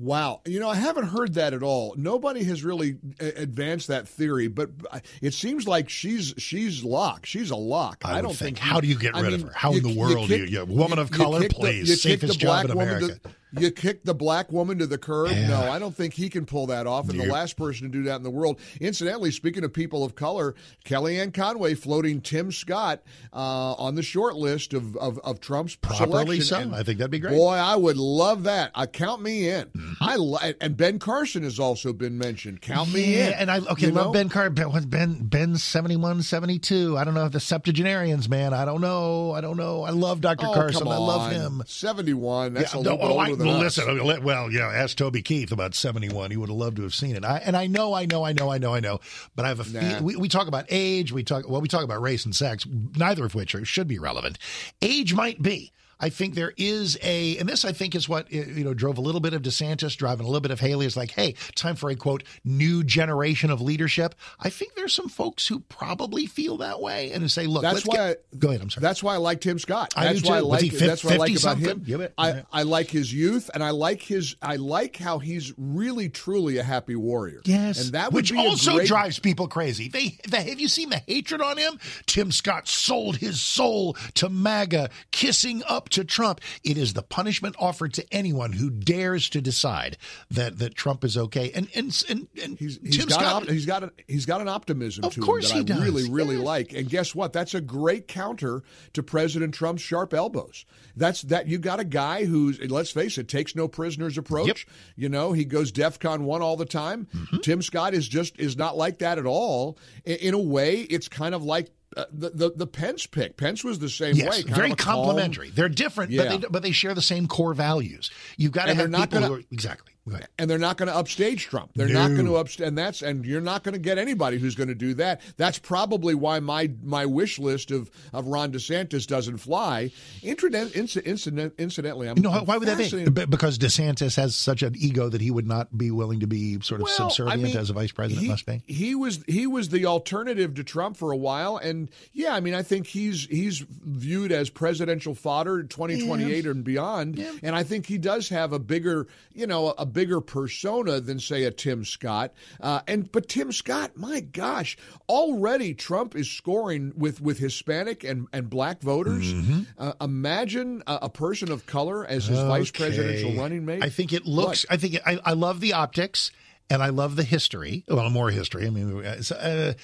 Wow. 0.00 0.40
You 0.46 0.60
know, 0.60 0.70
I 0.70 0.76
haven't 0.76 1.08
heard 1.08 1.34
that 1.34 1.52
at 1.52 1.62
all. 1.62 1.94
Nobody 1.94 2.42
has 2.44 2.64
really 2.64 2.96
uh, 3.20 3.26
advanced 3.36 3.88
that 3.88 4.08
theory, 4.08 4.48
but 4.48 4.70
uh, 4.90 5.00
it 5.20 5.34
seems 5.34 5.68
like 5.68 5.90
she's 5.90 6.32
she's 6.38 6.82
locked. 6.82 7.26
She's 7.26 7.50
a 7.50 7.56
lock. 7.56 7.98
I, 8.02 8.18
I 8.18 8.22
don't 8.22 8.30
think. 8.30 8.56
think. 8.56 8.58
How 8.58 8.80
do 8.80 8.88
you 8.88 8.98
get 8.98 9.14
rid 9.14 9.24
I 9.26 9.28
mean, 9.28 9.34
of 9.34 9.42
her? 9.42 9.52
How 9.54 9.72
you, 9.72 9.76
in 9.76 9.82
the 9.82 10.00
world 10.00 10.30
you, 10.30 10.38
kick, 10.38 10.50
you, 10.50 10.64
you 10.64 10.74
woman 10.74 10.98
of 10.98 11.10
color, 11.10 11.46
please, 11.50 11.88
the, 11.88 11.96
safest 11.96 12.40
job 12.40 12.64
in 12.64 12.70
America. 12.70 13.08
To, 13.08 13.30
You 13.58 13.70
kick 13.70 14.04
the 14.04 14.14
black 14.14 14.52
woman 14.52 14.78
to 14.78 14.86
the 14.86 14.98
curb? 14.98 15.30
Yeah. 15.30 15.48
No, 15.48 15.70
I 15.70 15.78
don't 15.78 15.94
think 15.94 16.14
he 16.14 16.28
can 16.28 16.46
pull 16.46 16.66
that 16.68 16.86
off. 16.86 17.08
And 17.08 17.20
the 17.20 17.26
last 17.26 17.56
person 17.56 17.90
to 17.90 17.92
do 17.92 18.04
that 18.04 18.16
in 18.16 18.22
the 18.22 18.30
world. 18.30 18.60
Incidentally, 18.80 19.30
speaking 19.30 19.64
of 19.64 19.72
people 19.72 20.04
of 20.04 20.14
color, 20.14 20.54
Kellyanne 20.84 21.34
Conway 21.34 21.74
floating 21.74 22.20
Tim 22.20 22.52
Scott 22.52 23.02
uh, 23.32 23.74
on 23.74 23.94
the 23.94 24.02
short 24.02 24.36
list 24.36 24.74
of, 24.74 24.96
of, 24.96 25.18
of 25.20 25.40
Trump's 25.40 25.76
Properly 25.76 26.40
so. 26.40 26.70
I 26.72 26.82
think 26.82 26.98
that'd 26.98 27.10
be 27.10 27.18
great. 27.18 27.36
Boy, 27.36 27.54
I 27.54 27.76
would 27.76 27.96
love 27.96 28.44
that. 28.44 28.70
Uh, 28.74 28.86
count 28.86 29.22
me 29.22 29.48
in. 29.48 29.66
Mm-hmm. 29.66 29.92
I 30.00 30.16
li- 30.16 30.54
and 30.60 30.76
Ben 30.76 30.98
Carson 30.98 31.42
has 31.42 31.58
also 31.58 31.92
been 31.92 32.18
mentioned. 32.18 32.60
Count 32.60 32.88
yeah, 32.88 32.94
me 32.94 33.20
in. 33.20 33.32
And 33.32 33.50
I 33.50 33.58
okay, 33.58 33.86
you 33.86 33.92
love 33.92 34.06
know? 34.06 34.12
Ben 34.12 34.28
Carson. 34.28 34.88
Ben 34.88 35.18
Ben 35.22 35.56
71, 35.56 36.22
72. 36.22 36.98
I 36.98 37.04
don't 37.04 37.14
know 37.14 37.26
if 37.26 37.32
the 37.32 37.40
septuagenarians, 37.40 38.28
man. 38.28 38.52
I 38.52 38.64
don't 38.64 38.80
know. 38.80 39.32
I 39.32 39.40
don't 39.40 39.56
know. 39.56 39.82
I 39.82 39.90
love 39.90 40.20
Dr. 40.20 40.46
Oh, 40.46 40.54
Carson. 40.54 40.88
I 40.88 40.96
love 40.96 41.30
him. 41.30 41.62
71. 41.66 42.54
That's 42.54 42.74
yeah, 42.74 42.78
a 42.78 42.80
little 42.80 42.98
no, 42.98 43.02
bit 43.02 43.10
oh, 43.10 43.30
older 43.30 43.39
I, 43.39 43.39
than 43.40 43.48
well, 43.48 43.66
us. 43.66 43.78
Listen, 43.78 44.24
well, 44.24 44.50
yeah, 44.50 44.68
ask 44.68 44.96
Toby 44.96 45.22
Keith 45.22 45.52
about 45.52 45.74
71. 45.74 46.30
He 46.30 46.36
would 46.36 46.48
have 46.48 46.56
loved 46.56 46.76
to 46.76 46.82
have 46.82 46.94
seen 46.94 47.16
it. 47.16 47.24
I, 47.24 47.38
and 47.38 47.56
I 47.56 47.66
know, 47.66 47.94
I 47.94 48.06
know, 48.06 48.24
I 48.24 48.32
know, 48.32 48.50
I 48.50 48.58
know, 48.58 48.74
I 48.74 48.80
know. 48.80 49.00
But 49.34 49.44
I 49.44 49.48
have 49.48 49.60
a 49.60 49.70
nah. 49.70 50.00
we, 50.00 50.16
we 50.16 50.28
talk 50.28 50.48
about 50.48 50.66
age, 50.68 51.12
we 51.12 51.24
talk 51.24 51.48
well, 51.48 51.60
we 51.60 51.68
talk 51.68 51.84
about 51.84 52.00
race 52.00 52.24
and 52.24 52.34
sex, 52.34 52.66
neither 52.96 53.24
of 53.24 53.34
which 53.34 53.54
are, 53.54 53.64
should 53.64 53.88
be 53.88 53.98
relevant. 53.98 54.38
Age 54.82 55.14
might 55.14 55.42
be. 55.42 55.72
I 56.00 56.08
think 56.08 56.34
there 56.34 56.52
is 56.56 56.98
a, 57.02 57.36
and 57.36 57.48
this 57.48 57.64
I 57.64 57.72
think 57.72 57.94
is 57.94 58.08
what 58.08 58.32
you 58.32 58.64
know 58.64 58.74
drove 58.74 58.98
a 58.98 59.00
little 59.00 59.20
bit 59.20 59.34
of 59.34 59.42
DeSantis, 59.42 59.96
driving 59.96 60.24
a 60.24 60.28
little 60.28 60.40
bit 60.40 60.50
of 60.50 60.60
Haley. 60.60 60.86
Is 60.86 60.96
like, 60.96 61.10
hey, 61.10 61.34
time 61.54 61.76
for 61.76 61.90
a 61.90 61.96
quote 61.96 62.24
new 62.44 62.82
generation 62.82 63.50
of 63.50 63.60
leadership. 63.60 64.14
I 64.38 64.50
think 64.50 64.74
there's 64.74 64.94
some 64.94 65.08
folks 65.08 65.46
who 65.46 65.60
probably 65.60 66.26
feel 66.26 66.58
that 66.58 66.80
way 66.80 67.12
and 67.12 67.30
say, 67.30 67.46
look, 67.46 67.62
that's 67.62 67.84
why. 67.84 67.96
Get, 67.96 68.24
I, 68.32 68.36
go 68.36 68.48
ahead. 68.48 68.62
I'm 68.62 68.70
sorry. 68.70 68.82
That's 68.82 69.02
why 69.02 69.14
I 69.14 69.18
like 69.18 69.40
Tim 69.40 69.58
Scott. 69.58 69.92
I 69.96 70.04
that's 70.04 70.22
why 70.22 70.40
too. 70.40 70.46
I 70.46 70.48
like. 70.48 70.60
50, 70.62 70.86
that's 70.86 71.04
what 71.04 71.14
I 71.14 71.16
like 71.16 71.30
about 71.32 71.40
something? 71.40 71.84
him. 71.84 72.08
I, 72.16 72.44
I 72.52 72.62
like 72.62 72.90
his 72.90 73.12
youth, 73.12 73.50
and 73.52 73.62
I 73.62 73.70
like 73.70 74.00
his. 74.00 74.36
I 74.40 74.56
like 74.56 74.96
how 74.96 75.18
he's 75.18 75.52
really 75.58 76.08
truly 76.08 76.58
a 76.58 76.62
happy 76.62 76.96
warrior. 76.96 77.42
Yes, 77.44 77.84
and 77.84 77.92
that 77.92 78.12
which 78.12 78.32
also 78.32 78.76
great... 78.76 78.88
drives 78.88 79.18
people 79.18 79.48
crazy. 79.48 79.88
They, 79.88 80.18
they 80.28 80.44
have 80.44 80.60
you 80.60 80.68
seen 80.68 80.88
the 80.88 81.02
hatred 81.06 81.42
on 81.42 81.58
him? 81.58 81.78
Tim 82.06 82.32
Scott 82.32 82.68
sold 82.68 83.16
his 83.16 83.40
soul 83.40 83.94
to 84.14 84.28
MAGA, 84.28 84.90
kissing 85.10 85.62
up 85.68 85.89
to 85.90 86.04
Trump. 86.04 86.40
It 86.64 86.78
is 86.78 86.94
the 86.94 87.02
punishment 87.02 87.56
offered 87.58 87.94
to 87.94 88.06
anyone 88.12 88.52
who 88.52 88.70
dares 88.70 89.28
to 89.30 89.40
decide 89.40 89.96
that, 90.30 90.58
that 90.58 90.74
Trump 90.74 91.04
is 91.04 91.16
okay. 91.16 91.50
And 91.54 91.68
and 91.74 92.04
and, 92.08 92.28
and 92.42 92.58
he's, 92.58 92.78
he's 92.82 92.98
Tim 92.98 93.08
got 93.08 93.20
Scott, 93.20 93.42
op- 93.42 93.48
he's 93.48 93.66
got 93.66 93.84
a, 93.84 93.92
he's 94.06 94.26
got 94.26 94.40
an 94.40 94.48
optimism 94.48 95.04
of 95.04 95.14
to 95.14 95.20
course 95.20 95.50
him 95.50 95.64
that 95.64 95.68
he 95.68 95.72
I 95.72 95.76
does. 95.76 95.84
really 95.84 96.10
really 96.10 96.36
yes. 96.36 96.44
like. 96.44 96.72
And 96.72 96.88
guess 96.88 97.14
what? 97.14 97.32
That's 97.32 97.54
a 97.54 97.60
great 97.60 98.08
counter 98.08 98.62
to 98.92 99.02
President 99.02 99.54
Trump's 99.54 99.82
sharp 99.82 100.14
elbows. 100.14 100.64
That's 100.96 101.22
that 101.22 101.46
you 101.48 101.58
got 101.58 101.80
a 101.80 101.84
guy 101.84 102.24
who's 102.24 102.60
let's 102.70 102.90
face 102.90 103.18
it 103.18 103.28
takes 103.28 103.54
no 103.54 103.68
prisoners 103.68 104.18
approach. 104.18 104.66
Yep. 104.66 104.76
You 104.96 105.08
know 105.08 105.32
he 105.32 105.44
goes 105.44 105.72
DEFCON 105.72 106.20
one 106.22 106.42
all 106.42 106.56
the 106.56 106.66
time. 106.66 107.08
Mm-hmm. 107.14 107.38
Tim 107.38 107.62
Scott 107.62 107.94
is 107.94 108.08
just 108.08 108.38
is 108.38 108.56
not 108.56 108.76
like 108.76 108.98
that 108.98 109.18
at 109.18 109.26
all. 109.26 109.78
In 110.04 110.34
a 110.34 110.38
way, 110.38 110.80
it's 110.80 111.08
kind 111.08 111.34
of 111.34 111.42
like 111.42 111.70
uh, 111.96 112.04
the, 112.12 112.30
the 112.30 112.50
the 112.50 112.66
Pence 112.66 113.06
pick. 113.06 113.36
Pence 113.36 113.64
was 113.64 113.78
the 113.78 113.88
same 113.88 114.14
yes, 114.14 114.30
way. 114.30 114.42
very 114.42 114.74
complimentary. 114.74 115.48
Calm, 115.48 115.54
They're 115.56 115.68
different, 115.68 116.12
yeah. 116.12 116.22
but 116.22 116.40
they 116.40 116.46
but 116.48 116.62
they 116.62 116.72
share 116.72 116.94
the 116.94 117.02
same 117.02 117.26
core 117.26 117.54
values. 117.54 118.10
You've 118.36 118.52
got 118.52 118.66
to 118.66 118.70
and 118.70 118.80
have 118.80 118.90
people 118.92 119.06
gonna, 119.20 119.26
who 119.26 119.34
are 119.34 119.42
exactly. 119.50 119.92
And 120.38 120.50
they're 120.50 120.58
not 120.58 120.76
going 120.76 120.88
to 120.88 120.96
upstage 120.96 121.46
Trump. 121.46 121.72
They're 121.74 121.88
no. 121.88 122.08
not 122.08 122.14
going 122.14 122.26
to 122.26 122.36
upstage, 122.36 122.66
and 122.66 122.76
that's 122.76 123.02
and 123.02 123.24
you're 123.24 123.40
not 123.40 123.62
going 123.62 123.74
to 123.74 123.78
get 123.78 123.98
anybody 123.98 124.38
who's 124.38 124.54
going 124.54 124.68
to 124.68 124.74
do 124.74 124.94
that. 124.94 125.20
That's 125.36 125.58
probably 125.58 126.14
why 126.14 126.40
my 126.40 126.70
my 126.82 127.06
wish 127.06 127.38
list 127.38 127.70
of 127.70 127.90
of 128.12 128.26
Ron 128.26 128.52
DeSantis 128.52 129.06
doesn't 129.06 129.38
fly. 129.38 129.90
Incident, 130.22 130.76
incident, 130.76 131.54
incidentally, 131.58 132.08
I'm, 132.08 132.16
you 132.16 132.22
know 132.22 132.30
I'm 132.30 132.46
why 132.46 132.56
would 132.56 132.68
that 132.68 132.78
be? 132.78 133.26
Because 133.26 133.58
DeSantis 133.58 134.16
has 134.16 134.36
such 134.36 134.62
an 134.62 134.74
ego 134.76 135.08
that 135.08 135.20
he 135.20 135.30
would 135.30 135.46
not 135.46 135.76
be 135.76 135.90
willing 135.90 136.20
to 136.20 136.26
be 136.26 136.60
sort 136.60 136.80
of 136.80 136.86
well, 136.86 137.10
subservient 137.10 137.40
I 137.40 137.42
mean, 137.42 137.56
as 137.56 137.70
a 137.70 137.72
vice 137.72 137.92
president 137.92 138.24
he, 138.24 138.28
must 138.28 138.46
be. 138.46 138.62
He 138.66 138.94
was 138.94 139.22
he 139.26 139.46
was 139.46 139.68
the 139.68 139.86
alternative 139.86 140.54
to 140.54 140.64
Trump 140.64 140.96
for 140.96 141.12
a 141.12 141.16
while, 141.16 141.56
and 141.56 141.88
yeah, 142.12 142.34
I 142.34 142.40
mean, 142.40 142.54
I 142.54 142.62
think 142.62 142.86
he's 142.86 143.26
he's 143.26 143.58
viewed 143.58 144.32
as 144.32 144.50
presidential 144.50 145.14
fodder 145.14 145.62
2028 145.62 146.44
yeah. 146.44 146.50
and 146.50 146.64
beyond, 146.64 147.18
yeah. 147.18 147.32
and 147.42 147.54
I 147.54 147.62
think 147.62 147.86
he 147.86 147.98
does 147.98 148.28
have 148.30 148.52
a 148.52 148.58
bigger 148.58 149.06
you 149.34 149.46
know 149.46 149.74
a 149.78 149.86
bigger 149.86 149.99
persona 150.20 151.00
than 151.00 151.18
say 151.18 151.44
a 151.44 151.50
Tim 151.50 151.84
Scott. 151.84 152.32
Uh, 152.60 152.80
and 152.86 153.10
but 153.10 153.28
Tim 153.28 153.52
Scott, 153.52 153.96
my 153.96 154.20
gosh, 154.20 154.76
already 155.08 155.74
Trump 155.74 156.16
is 156.16 156.30
scoring 156.30 156.92
with 156.96 157.20
with 157.20 157.38
Hispanic 157.38 158.04
and 158.04 158.26
and 158.32 158.48
black 158.48 158.80
voters. 158.80 159.32
Mm-hmm. 159.32 159.60
Uh, 159.78 159.92
imagine 160.00 160.82
a, 160.86 160.98
a, 161.02 161.08
person 161.10 161.50
of 161.50 161.66
color 161.66 162.06
as 162.06 162.26
his 162.26 162.38
okay. 162.38 162.48
vice 162.48 162.70
presidential 162.70 163.34
running 163.34 163.64
mate. 163.64 163.82
I 163.82 163.88
think 163.88 164.12
it 164.12 164.26
looks. 164.26 164.64
What? 164.68 164.74
I 164.74 164.76
think 164.76 164.94
it, 164.94 165.02
I, 165.04 165.18
I 165.24 165.32
love 165.32 165.60
the 165.60 165.74
optics 165.74 166.30
and 166.70 166.82
I 166.82 166.90
love 166.90 167.16
the 167.16 167.24
history. 167.24 167.84
Well, 167.88 168.08
more 168.10 168.30
history. 168.30 168.66
I 168.66 168.70
mean, 168.70 169.04
uh, 169.04 169.16
the, 169.20 169.76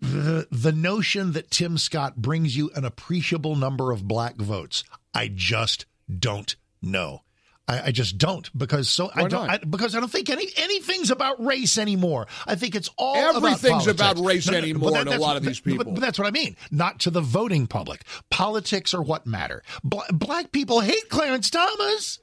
the, 0.00 0.48
the 0.50 0.72
notion 0.72 1.32
that 1.32 1.50
Tim 1.50 1.78
Scott 1.78 2.16
brings 2.16 2.56
you 2.56 2.70
an 2.74 2.84
appreciable 2.84 3.56
number 3.56 3.90
of 3.90 4.06
black 4.06 4.36
votes, 4.36 4.84
I 5.14 5.30
just 5.34 5.86
don't 6.18 6.54
know. 6.82 7.22
I, 7.70 7.86
I 7.86 7.90
just 7.92 8.18
don't 8.18 8.50
because 8.56 8.88
so 8.88 9.06
Why 9.06 9.22
I 9.24 9.28
don't 9.28 9.50
I, 9.50 9.58
because 9.58 9.94
I 9.94 10.00
don't 10.00 10.10
think 10.10 10.28
any 10.28 10.48
anything's 10.56 11.10
about 11.10 11.44
race 11.44 11.78
anymore. 11.78 12.26
I 12.46 12.56
think 12.56 12.74
it's 12.74 12.90
all 12.98 13.16
everything's 13.36 13.86
about, 13.86 14.12
about 14.18 14.26
race 14.26 14.46
no, 14.46 14.52
no, 14.52 14.58
anymore 14.58 14.90
that, 14.90 15.06
in 15.06 15.12
a 15.12 15.18
lot 15.18 15.36
of 15.36 15.44
these 15.44 15.60
people. 15.60 15.84
But, 15.84 15.94
but, 15.94 16.00
that's 16.00 16.18
what 16.18 16.26
I 16.26 16.32
mean. 16.32 16.56
Not 16.72 16.98
to 17.00 17.10
the 17.10 17.20
voting 17.20 17.68
public. 17.68 18.02
Politics 18.28 18.92
are 18.92 19.02
what 19.02 19.24
matter. 19.24 19.62
Bla- 19.84 20.12
black 20.12 20.50
people 20.50 20.80
hate 20.80 21.08
Clarence 21.08 21.48
Thomas. 21.48 22.18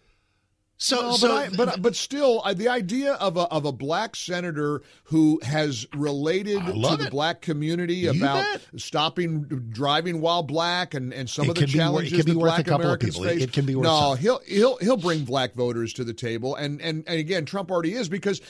So, 0.80 1.02
no, 1.02 1.12
so 1.13 1.28
but, 1.28 1.36
I, 1.54 1.56
but 1.56 1.82
but 1.82 1.96
still, 1.96 2.44
the 2.54 2.68
idea 2.68 3.13
of 3.13 3.36
a 3.36 3.42
of 3.44 3.66
a 3.66 3.72
black 3.72 4.16
senator 4.16 4.84
who 5.06 5.40
has 5.44 5.88
related 5.96 6.60
to 6.66 6.72
it. 6.94 7.00
the 7.06 7.10
black 7.10 7.42
community 7.42 7.96
You 7.96 8.12
about 8.12 8.44
bet. 8.72 8.80
stopping 8.82 9.44
driving 9.72 10.22
while 10.22 10.44
black 10.44 10.94
and, 10.94 11.12
and 11.13 11.28
some 11.28 11.46
It 11.46 11.50
of 11.50 11.56
the 11.56 11.62
can 11.62 11.72
be 11.72 11.72
it 11.72 11.82
challenges 11.82 12.26
be 12.26 12.32
that 12.34 12.40
black 12.40 12.68
Americans 12.68 13.18
face. 13.18 13.42
it 13.42 13.54
can 13.54 13.66
be 13.66 13.74
worth 13.76 13.86
no, 13.86 14.13
he'll 14.13 14.40
he'll 14.46 14.78
he'll 14.78 14.98
bring 14.98 15.26
black 15.26 15.56
voters 15.56 15.94
to 15.94 16.04
the 16.04 16.13
table, 16.13 16.54
and 16.56 16.80
and, 16.82 17.04
and 17.08 17.20
again, 17.20 17.46
Trump 17.46 17.72
already 17.72 17.94
is 17.94 18.08
because 18.08 18.42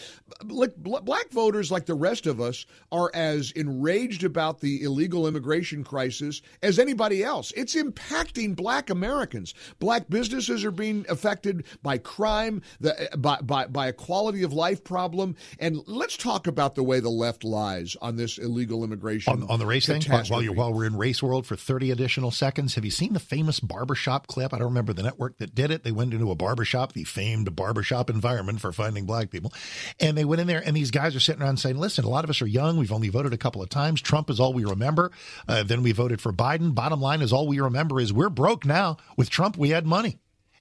like 0.46 0.76
black 0.76 1.30
voters, 1.32 1.72
like 1.72 1.86
the 1.86 1.96
rest 1.96 2.28
of 2.28 2.42
us, 2.42 2.66
are 2.92 3.10
as 3.14 3.52
enraged 3.52 4.26
about 4.26 4.60
the 4.60 4.84
illegal 4.84 5.28
immigration 5.28 5.84
crisis 5.84 6.42
as 6.62 6.78
anybody 6.78 7.24
else. 7.24 7.54
It's 7.56 7.76
impacting 7.76 8.56
black 8.56 8.90
Americans. 8.90 9.54
Black 9.80 10.10
businesses 10.10 10.66
are 10.66 10.72
being 10.72 11.06
affected 11.08 11.66
by 11.82 11.98
crime. 12.18 12.64
The 12.80 13.10
by, 13.16 13.40
by, 13.42 13.68
by 13.68 13.88
a 13.88 13.94
quality 13.94 14.42
of 14.42 14.52
life 14.52 14.84
problem. 14.84 15.36
And 15.60 15.82
let's 15.86 16.18
talk 16.18 16.48
about 16.48 16.74
the 16.74 16.84
way 16.84 17.00
the 17.00 17.10
left 17.10 17.44
lies 17.44 17.96
on 18.02 18.16
this 18.16 18.40
illegal 18.40 18.84
immigration 18.84 19.44
on, 19.44 19.50
on 19.52 19.60
the 19.60 19.68
race 19.68 19.86
thing. 19.86 20.02
While, 20.02 20.42
you, 20.42 20.52
while 20.52 20.74
we're 20.74 20.86
in 20.86 20.98
race 20.98 21.22
world 21.22 21.46
for 21.46 21.56
30 21.56 21.92
additional 21.92 22.32
seconds, 22.32 22.74
have 22.74 22.84
you 22.84 22.90
seen 22.90 23.14
the 23.14 23.20
famous 23.20 23.60
barbershop 23.60 24.26
clip? 24.26 24.52
I 24.52 24.58
don't 24.58 24.70
remember 24.70 24.94
the 24.94 25.04
network 25.04 25.38
that 25.38 25.54
did 25.54 25.70
it. 25.70 25.84
They 25.84 25.92
went 25.92 26.12
into 26.12 26.32
a 26.32 26.36
barbershop, 26.36 26.94
the 26.94 27.04
famed 27.04 27.56
barbershop 27.56 28.10
environment 28.10 28.62
for 28.62 28.72
finding 28.72 29.06
black 29.06 29.30
people. 29.30 29.54
And 30.00 30.18
they 30.18 30.26
went 30.26 30.42
in 30.42 30.48
there, 30.48 30.64
and 30.66 30.76
these 30.76 30.90
guys 30.90 31.16
are 31.16 31.20
sitting 31.20 31.44
around 31.44 31.58
saying, 31.58 31.78
listen, 31.78 32.04
a 32.04 32.10
lot 32.10 32.24
of 32.24 32.32
us 32.32 32.42
are 32.42 32.48
young. 32.48 32.78
We've 32.78 32.92
only 32.92 33.10
voted 33.10 33.34
a 33.34 33.38
couple 33.38 33.62
of 33.62 33.70
times. 33.70 34.02
Trump 34.02 34.32
is 34.32 34.40
all 34.40 34.54
we 34.54 34.66
remember. 34.66 35.12
Uh, 35.48 35.62
then 35.62 35.84
we 35.84 35.92
voted 35.92 36.20
for 36.20 36.34
Biden. 36.34 36.74
Bottom 36.74 37.00
line 37.00 37.22
is 37.22 37.32
all 37.32 37.48
we 37.48 37.60
remember 37.60 38.00
is 38.00 38.12
we're 38.12 38.30
broke 38.30 38.66
now. 38.66 38.98
With 39.16 39.30
Trump, 39.30 39.56
we 39.56 39.70
had 39.70 39.86
money. 39.86 40.18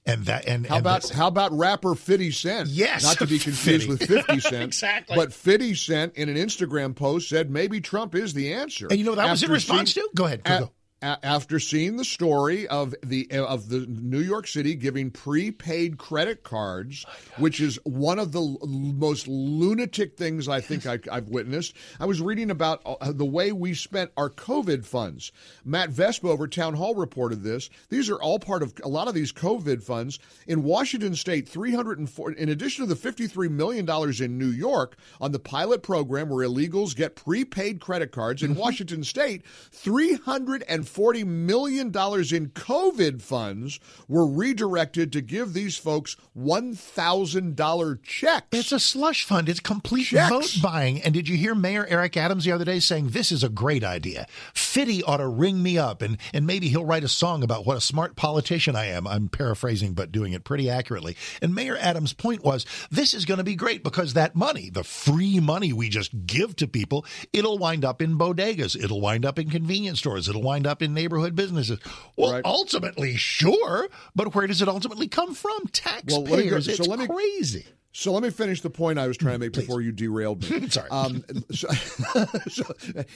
And 0.07 0.25
that 0.25 0.47
and 0.47 0.65
how 0.65 0.77
and 0.77 0.81
about 0.81 1.09
how 1.09 1.27
about 1.27 1.51
rapper 1.51 1.93
Fifty 1.93 2.31
Cent? 2.31 2.69
Yes, 2.69 3.03
not 3.03 3.17
to 3.17 3.27
be 3.27 3.39
confused 3.39 3.87
50. 3.87 3.87
with 3.89 4.07
Fifty 4.07 4.39
Cent. 4.39 4.63
exactly. 4.63 5.15
But 5.17 5.33
Fifty 5.33 5.75
Cent 5.75 6.15
in 6.15 6.29
an 6.29 6.37
Instagram 6.37 6.95
post 6.95 7.27
said 7.27 7.51
maybe 7.51 7.81
Trump 7.81 8.15
is 8.15 8.33
the 8.33 8.53
answer. 8.53 8.87
And 8.89 8.97
you 8.97 9.03
know 9.05 9.15
that 9.15 9.29
was 9.29 9.43
in 9.43 9.51
response 9.51 9.93
seeing, 9.93 10.07
to. 10.07 10.15
Go 10.15 10.25
ahead. 10.25 10.43
Go, 10.45 10.55
a, 10.55 10.59
go. 10.61 10.71
A, 11.01 11.17
after 11.23 11.59
seeing 11.59 11.97
the 11.97 12.05
story 12.05 12.67
of 12.67 12.95
the 13.03 13.29
of 13.31 13.69
the 13.69 13.85
New 13.87 14.19
York 14.19 14.47
City 14.47 14.75
giving 14.75 15.11
prepaid 15.11 15.97
credit 15.97 16.43
cards, 16.43 17.05
which 17.37 17.59
is 17.59 17.79
one 17.83 18.19
of 18.19 18.31
the 18.31 18.41
l- 18.41 18.59
most 18.65 19.27
lunatic 19.27 20.17
things 20.17 20.47
I 20.47 20.61
think 20.61 20.85
I, 20.85 20.99
have 21.11 21.29
witnessed. 21.29 21.75
I 21.99 22.05
was 22.05 22.21
reading 22.21 22.51
about 22.51 22.81
uh, 22.85 23.11
the 23.11 23.25
way 23.25 23.51
we 23.51 23.73
spent 23.73 24.11
our 24.17 24.29
COVID 24.29 24.85
funds. 24.85 25.31
Matt 25.63 25.89
Vespa 25.89 26.27
over 26.27 26.47
Town 26.47 26.73
Hall 26.73 26.95
reported 26.95 27.43
this. 27.43 27.69
These 27.89 28.09
are 28.09 28.21
all 28.21 28.39
part 28.39 28.63
of 28.63 28.73
a 28.83 28.87
lot 28.87 29.07
of 29.07 29.13
these 29.13 29.31
COVID 29.33 29.83
funds 29.83 30.19
in 30.47 30.63
Washington 30.63 31.15
State. 31.15 31.47
Three 31.47 31.73
hundred 31.73 31.99
and 31.99 32.09
four, 32.09 32.31
in 32.31 32.49
addition 32.49 32.83
to 32.83 32.89
the 32.89 32.95
fifty-three 32.95 33.49
million 33.49 33.85
dollars 33.85 34.21
in 34.21 34.37
New 34.37 34.49
York 34.49 34.97
on 35.21 35.31
the 35.31 35.39
pilot 35.39 35.83
program 35.83 36.29
where 36.29 36.47
illegals 36.47 36.95
get 36.95 37.15
prepaid 37.15 37.79
credit 37.79 38.11
cards 38.11 38.43
in 38.43 38.55
Washington 38.55 39.03
State, 39.03 39.45
three 39.71 40.13
hundred 40.13 40.63
and 40.67 40.86
$140 40.87 41.25
million 41.25 41.87
in 41.87 41.91
COVID 41.91 43.21
funds 43.21 43.79
were 44.07 44.25
redirected 44.25 45.11
to 45.13 45.21
give 45.21 45.53
these 45.53 45.77
folks 45.77 46.15
$1,000 46.37 48.03
checks. 48.03 48.47
It's 48.51 48.71
a 48.71 48.79
slush 48.79 49.23
fund. 49.23 49.49
It's 49.49 49.59
complete 49.59 50.07
Checks. 50.07 50.29
vote 50.29 50.61
buying. 50.61 51.01
And 51.01 51.13
did 51.13 51.27
you 51.27 51.37
hear 51.37 51.55
Mayor 51.55 51.85
Eric 51.87 52.17
Adams 52.17 52.45
the 52.45 52.51
other 52.51 52.65
day 52.65 52.79
saying 52.79 53.09
this 53.09 53.31
is 53.31 53.43
a 53.43 53.49
great 53.49 53.83
idea? 53.83 54.27
Fitty 54.53 55.03
ought 55.03 55.17
to 55.17 55.27
ring 55.27 55.61
me 55.61 55.77
up 55.77 56.01
and, 56.01 56.17
and 56.33 56.45
maybe 56.45 56.69
he'll 56.69 56.85
write 56.85 57.03
a 57.03 57.09
song 57.09 57.43
about 57.43 57.65
what 57.65 57.77
a 57.77 57.81
smart 57.81 58.15
politician 58.15 58.75
I 58.75 58.85
am. 58.85 59.07
I'm 59.07 59.29
paraphrasing, 59.29 59.93
but 59.93 60.11
doing 60.11 60.33
it 60.33 60.43
pretty 60.43 60.69
accurately. 60.69 61.15
And 61.41 61.53
Mayor 61.53 61.77
Adams' 61.77 62.13
point 62.13 62.43
was 62.43 62.65
this 62.91 63.13
is 63.13 63.25
going 63.25 63.39
to 63.39 63.43
be 63.43 63.55
great 63.55 63.83
because 63.83 64.13
that 64.13 64.35
money, 64.35 64.69
the 64.69 64.83
free 64.83 65.39
money 65.39 65.73
we 65.73 65.89
just 65.89 66.25
give 66.25 66.55
to 66.57 66.67
people, 66.67 67.05
it'll 67.33 67.57
wind 67.57 67.83
up 67.83 68.01
in 68.01 68.17
bodegas. 68.17 68.81
It'll 68.81 69.01
wind 69.01 69.25
up 69.25 69.39
in 69.39 69.49
convenience 69.49 69.99
stores. 69.99 70.29
It'll 70.29 70.41
wind 70.41 70.67
up 70.67 70.76
in 70.81 70.93
neighborhood 70.93 71.35
businesses. 71.35 71.79
Well, 72.15 72.33
Right. 72.33 72.41
ultimately, 72.45 73.15
sure. 73.15 73.87
But 74.15 74.33
where 74.35 74.47
does 74.47 74.61
it 74.61 74.67
ultimately 74.67 75.07
come 75.07 75.33
from? 75.33 75.51
Well, 75.51 76.21
go- 76.23 76.35
Taxpayers. 76.35 76.65
so 76.65 76.71
it's 76.71 76.87
let 76.87 76.99
me- 76.99 77.07
crazy. 77.07 77.65
So 77.93 78.11
let 78.13 78.21
me 78.21 78.29
finish 78.29 78.61
the 78.61 78.69
point 78.69 78.99
I 78.99 79.07
was 79.07 79.17
trying 79.17 79.35
to 79.35 79.39
make 79.39 79.53
Please. 79.53 79.61
before 79.61 79.81
you 79.81 79.91
derailed 79.91 80.47
me. 80.47 80.67
Sorry. 80.69 80.87
Um, 80.91 81.23
so, 81.51 81.67
so, 82.47 82.63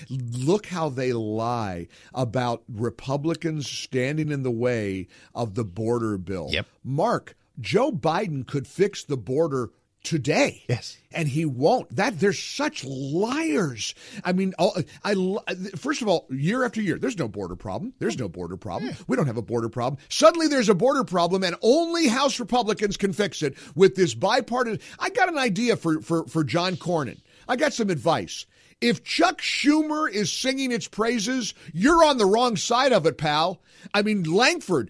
look 0.09 0.65
how 0.65 0.89
they 0.89 1.13
lie 1.13 1.87
about 2.15 2.63
Republicans 2.67 3.69
standing 3.69 4.31
in 4.31 4.41
the 4.41 4.49
way 4.51 5.07
of 5.35 5.53
the 5.53 5.63
border 5.63 6.17
bill. 6.17 6.47
Yep. 6.49 6.65
Mark, 6.83 7.35
Joe 7.59 7.91
Biden 7.91 8.47
could 8.47 8.65
fix 8.65 9.03
the 9.03 9.17
border 9.17 9.69
today. 10.03 10.63
Yes. 10.67 10.97
And 11.13 11.27
he 11.27 11.45
won't. 11.45 11.93
That 11.95 12.19
they're 12.19 12.33
such 12.33 12.83
liars. 12.85 13.93
I 14.23 14.33
mean, 14.33 14.53
all- 14.57 14.75
I, 15.03 15.15
I 15.45 15.53
first 15.75 16.01
of 16.01 16.07
all, 16.07 16.25
year 16.29 16.63
after 16.63 16.81
year, 16.81 16.97
there's 16.97 17.17
no 17.17 17.27
border 17.27 17.55
problem. 17.55 17.93
There's 17.99 18.17
no 18.17 18.29
border 18.29 18.57
problem. 18.57 18.93
We 19.07 19.17
don't 19.17 19.27
have 19.27 19.37
a 19.37 19.41
border 19.41 19.69
problem. 19.69 20.01
Suddenly, 20.09 20.47
there's 20.47 20.69
a 20.69 20.75
border 20.75 21.03
problem, 21.03 21.43
and 21.43 21.55
only 21.61 22.07
House 22.07 22.39
Republicans 22.39 22.97
can 22.97 23.13
fix 23.13 23.41
it 23.41 23.55
with 23.75 23.95
this 23.95 24.13
bipartisan. 24.13 24.79
I 24.99 25.09
got 25.09 25.29
an 25.29 25.37
idea 25.37 25.75
for 25.75 26.01
for 26.01 26.25
for 26.27 26.43
John 26.43 26.75
Cornyn. 26.75 27.19
I 27.47 27.55
got 27.55 27.73
some 27.73 27.89
advice. 27.89 28.45
If 28.79 29.03
Chuck 29.03 29.41
Schumer 29.41 30.09
is 30.09 30.31
singing 30.31 30.71
its 30.71 30.87
praises, 30.87 31.53
you're 31.71 32.03
on 32.03 32.17
the 32.17 32.25
wrong 32.25 32.55
side 32.57 32.91
of 32.93 33.05
it, 33.05 33.17
pal. 33.19 33.61
I 33.93 34.01
mean, 34.01 34.23
Lankford, 34.23 34.89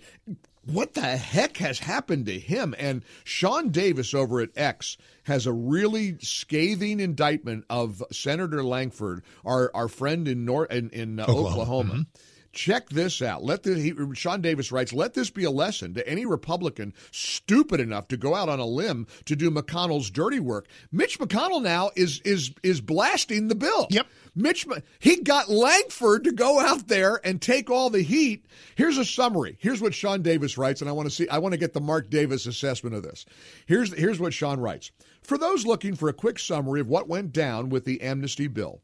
what 0.74 0.94
the 0.94 1.02
heck 1.02 1.58
has 1.58 1.80
happened 1.80 2.26
to 2.28 2.40
him? 2.40 2.76
And 2.78 3.04
Sean 3.24 3.70
Davis 3.70 4.14
over 4.14 4.42
at 4.42 4.50
X 4.56 4.98
has 5.24 5.46
a 5.46 5.54
really 5.54 6.18
scathing 6.20 7.00
indictment 7.00 7.66
of 7.70 8.04
Senator 8.12 8.64
Lankford, 8.64 9.24
our 9.46 9.72
our 9.74 9.88
friend 9.88 10.28
in 10.28 10.46
Nor- 10.46 10.66
in, 10.66 10.90
in 10.90 11.20
uh, 11.20 11.26
Oklahoma. 11.28 12.06
Check 12.54 12.90
this 12.90 13.22
out. 13.22 13.44
Let 13.44 13.64
the 13.64 13.76
he, 13.76 13.94
Sean 14.14 14.42
Davis 14.42 14.72
writes, 14.72 14.92
"Let 14.92 15.14
this 15.14 15.30
be 15.30 15.46
a 15.46 15.52
lesson 15.52 15.94
to 15.94 16.08
any 16.08 16.26
Republican 16.26 16.94
stupid 17.10 17.80
enough 17.80 18.10
to 18.10 18.18
go 18.18 18.36
out 18.36 18.50
on 18.50 18.60
a 18.60 18.66
limb 18.66 19.08
to 19.26 19.36
do 19.38 19.50
McConnell's 19.50 20.10
dirty 20.10 20.40
work." 20.40 20.68
Mitch 20.92 21.18
McConnell 21.18 21.64
now 21.64 21.92
is 21.96 22.20
is 22.26 22.52
is 22.62 22.82
blasting 22.82 23.48
the 23.48 23.56
bill. 23.56 23.88
Yep. 23.90 24.08
Mitch, 24.36 24.66
he 25.00 25.18
got 25.18 25.50
Lankford 25.50 26.24
to 26.26 26.32
go 26.32 26.60
out 26.60 26.88
there 26.88 27.20
and 27.26 27.42
take 27.42 27.70
all 27.70 27.90
the 27.90 28.02
heat. 28.02 28.46
Here's 28.76 28.98
a 28.98 29.06
summary. 29.06 29.58
Here's 29.60 29.82
what 29.82 29.94
Sean 29.94 30.22
Davis 30.22 30.58
writes, 30.58 30.82
and 30.82 30.90
I 30.90 30.94
want 30.94 31.10
to 31.10 31.16
see. 31.16 31.28
I 31.30 31.38
want 31.38 31.54
to 31.54 31.58
get 31.58 31.74
the 31.74 31.82
Mark 31.82 32.10
Davis 32.10 32.46
assessment 32.46 32.96
of 32.96 33.04
this. 33.04 33.26
Here's 33.66 33.94
here's 33.94 34.20
what 34.20 34.34
Sean 34.34 34.60
writes. 34.60 34.92
For 35.22 35.38
those 35.38 35.66
looking 35.66 35.96
for 35.96 36.10
a 36.10 36.14
quick 36.14 36.40
summary 36.40 36.82
of 36.82 36.88
what 36.88 37.08
went 37.08 37.32
down 37.32 37.70
with 37.70 37.86
the 37.86 38.02
amnesty 38.02 38.48
bill, 38.48 38.82